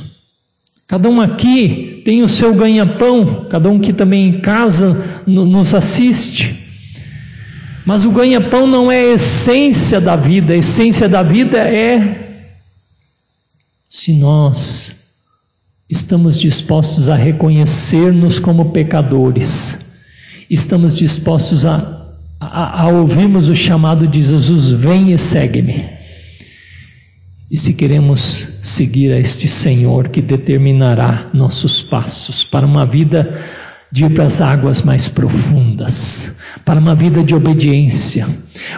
Cada 0.86 1.08
um 1.08 1.20
aqui 1.20 2.02
tem 2.04 2.22
o 2.22 2.28
seu 2.28 2.54
ganha-pão, 2.54 3.48
cada 3.50 3.68
um 3.68 3.80
que 3.80 3.92
também 3.92 4.28
em 4.28 4.40
casa 4.40 5.22
nos 5.26 5.74
assiste. 5.74 6.64
Mas 7.84 8.04
o 8.04 8.12
ganha-pão 8.12 8.66
não 8.66 8.90
é 8.90 9.00
a 9.00 9.14
essência 9.14 10.00
da 10.00 10.14
vida, 10.14 10.52
a 10.52 10.56
essência 10.56 11.08
da 11.08 11.24
vida 11.24 11.58
é 11.58 12.44
se 13.90 14.12
nós 14.12 15.10
estamos 15.90 16.38
dispostos 16.38 17.08
a 17.08 17.16
reconhecer-nos 17.16 18.38
como 18.38 18.70
pecadores 18.70 19.85
estamos 20.50 20.96
dispostos 20.96 21.64
a, 21.64 22.06
a, 22.40 22.82
a 22.82 22.88
ouvirmos 22.88 23.48
o 23.48 23.54
chamado 23.54 24.06
de 24.06 24.22
Jesus: 24.22 24.72
vem 24.72 25.12
e 25.12 25.18
segue-me. 25.18 25.96
E 27.50 27.56
se 27.56 27.74
queremos 27.74 28.58
seguir 28.62 29.12
a 29.12 29.20
este 29.20 29.46
Senhor 29.46 30.08
que 30.08 30.20
determinará 30.20 31.30
nossos 31.32 31.80
passos 31.80 32.42
para 32.42 32.66
uma 32.66 32.84
vida 32.84 33.40
de 33.90 34.04
ir 34.04 34.14
para 34.14 34.24
as 34.24 34.40
águas 34.40 34.82
mais 34.82 35.06
profundas, 35.06 36.38
para 36.64 36.80
uma 36.80 36.94
vida 36.94 37.22
de 37.22 37.36
obediência, 37.36 38.26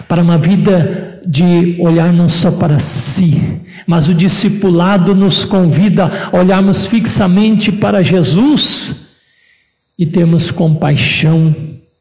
para 0.07 0.21
uma 0.21 0.37
vida 0.37 1.19
de 1.27 1.77
olhar 1.79 2.13
não 2.13 2.29
só 2.29 2.51
para 2.51 2.77
si, 2.77 3.59
mas 3.87 4.07
o 4.07 4.13
discipulado 4.13 5.15
nos 5.15 5.43
convida 5.45 6.29
a 6.31 6.37
olharmos 6.37 6.85
fixamente 6.85 7.71
para 7.71 8.03
Jesus 8.03 9.08
e 9.99 10.05
termos 10.05 10.49
compaixão 10.49 11.53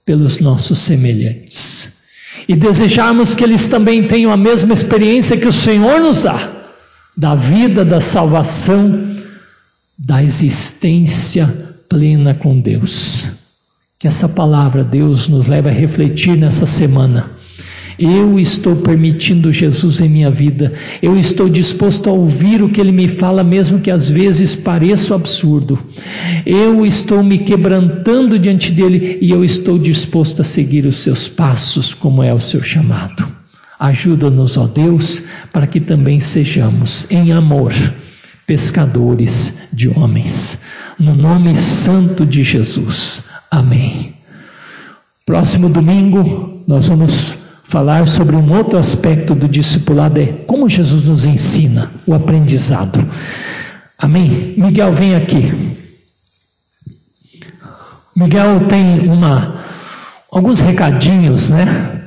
pelos 0.07 0.39
nossos 0.39 0.79
semelhantes. 0.79 1.99
E 2.49 2.55
desejarmos 2.55 3.35
que 3.35 3.43
eles 3.43 3.69
também 3.69 4.07
tenham 4.07 4.31
a 4.31 4.37
mesma 4.37 4.73
experiência 4.73 5.37
que 5.37 5.49
o 5.49 5.53
Senhor 5.53 6.01
nos 6.01 6.23
dá, 6.23 6.71
da 7.17 7.35
vida, 7.35 7.85
da 7.85 8.01
salvação, 8.01 9.17
da 9.99 10.23
existência 10.23 11.75
plena 11.89 12.35
com 12.35 12.61
Deus. 12.61 13.31
Que 13.99 14.07
essa 14.07 14.29
palavra, 14.29 14.85
Deus, 14.85 15.29
nos 15.29 15.49
leve 15.49 15.69
a 15.69 15.73
refletir 15.73 16.37
nessa 16.37 16.67
semana 16.67 17.33
Eu 17.99 18.39
estou 18.39 18.77
permitindo 18.77 19.51
Jesus 19.51 20.01
em 20.01 20.09
minha 20.09 20.31
vida. 20.31 20.73
Eu 21.03 21.17
estou 21.17 21.49
disposto 21.49 22.09
a 22.09 22.13
ouvir 22.13 22.63
o 22.63 22.71
que 22.71 22.81
ele 22.81 22.93
me 22.93 23.09
fala, 23.09 23.43
mesmo 23.43 23.81
que 23.81 23.91
às 23.91 24.09
vezes 24.09 24.55
pareça 24.55 25.17
absurdo. 25.17 25.77
Eu 26.47 26.87
estou 26.87 27.25
me 27.25 27.39
quebrantando 27.39 28.39
diante 28.39 28.71
dele 28.71 29.19
e 29.21 29.31
eu 29.31 29.45
estou 29.45 29.79
disposto 29.79 30.43
a 30.43 30.45
seguir 30.45 30.87
os 30.87 30.97
seus 30.97 31.27
passos, 31.27 31.93
como 31.93 32.23
é 32.23 32.33
o 32.33 32.41
seu 32.41 32.63
chamado. 32.63 33.27
Ajuda-nos, 33.81 34.57
ó 34.57 34.67
Deus, 34.67 35.25
para 35.53 35.67
que 35.67 35.81
também 35.81 36.21
sejamos, 36.21 37.11
em 37.11 37.33
amor, 37.33 37.73
pescadores 38.47 39.69
de 39.73 39.89
homens. 39.89 40.61
No 40.99 41.15
nome 41.15 41.57
santo 41.57 42.25
de 42.25 42.45
Jesus. 42.45 43.23
Amém. 43.51 44.15
Próximo 45.27 45.69
domingo, 45.69 46.63
nós 46.67 46.89
vamos 46.89 47.35
falar 47.69 48.09
sobre 48.09 48.35
um 48.35 48.57
outro 48.57 48.79
aspecto 48.79 49.35
do 49.35 49.47
discipulado, 49.47 50.19
é 50.19 50.27
como 50.47 50.69
Jesus 50.69 51.05
nos 51.05 51.27
ensina 51.27 51.93
o 52.07 52.15
aprendizado. 52.15 53.07
Amém? 53.99 54.55
Miguel, 54.57 54.91
vem 54.93 55.15
aqui. 55.15 55.53
Miguel 58.17 58.67
tem 58.69 59.07
uma, 59.11 59.57
alguns 60.33 60.61
recadinhos, 60.61 61.51
né, 61.51 61.67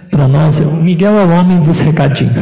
para 0.10 0.28
nós. 0.28 0.60
O 0.62 0.78
Miguel 0.78 1.16
é 1.16 1.26
o 1.26 1.30
homem 1.30 1.62
dos 1.62 1.80
recadinhos. 1.82 2.40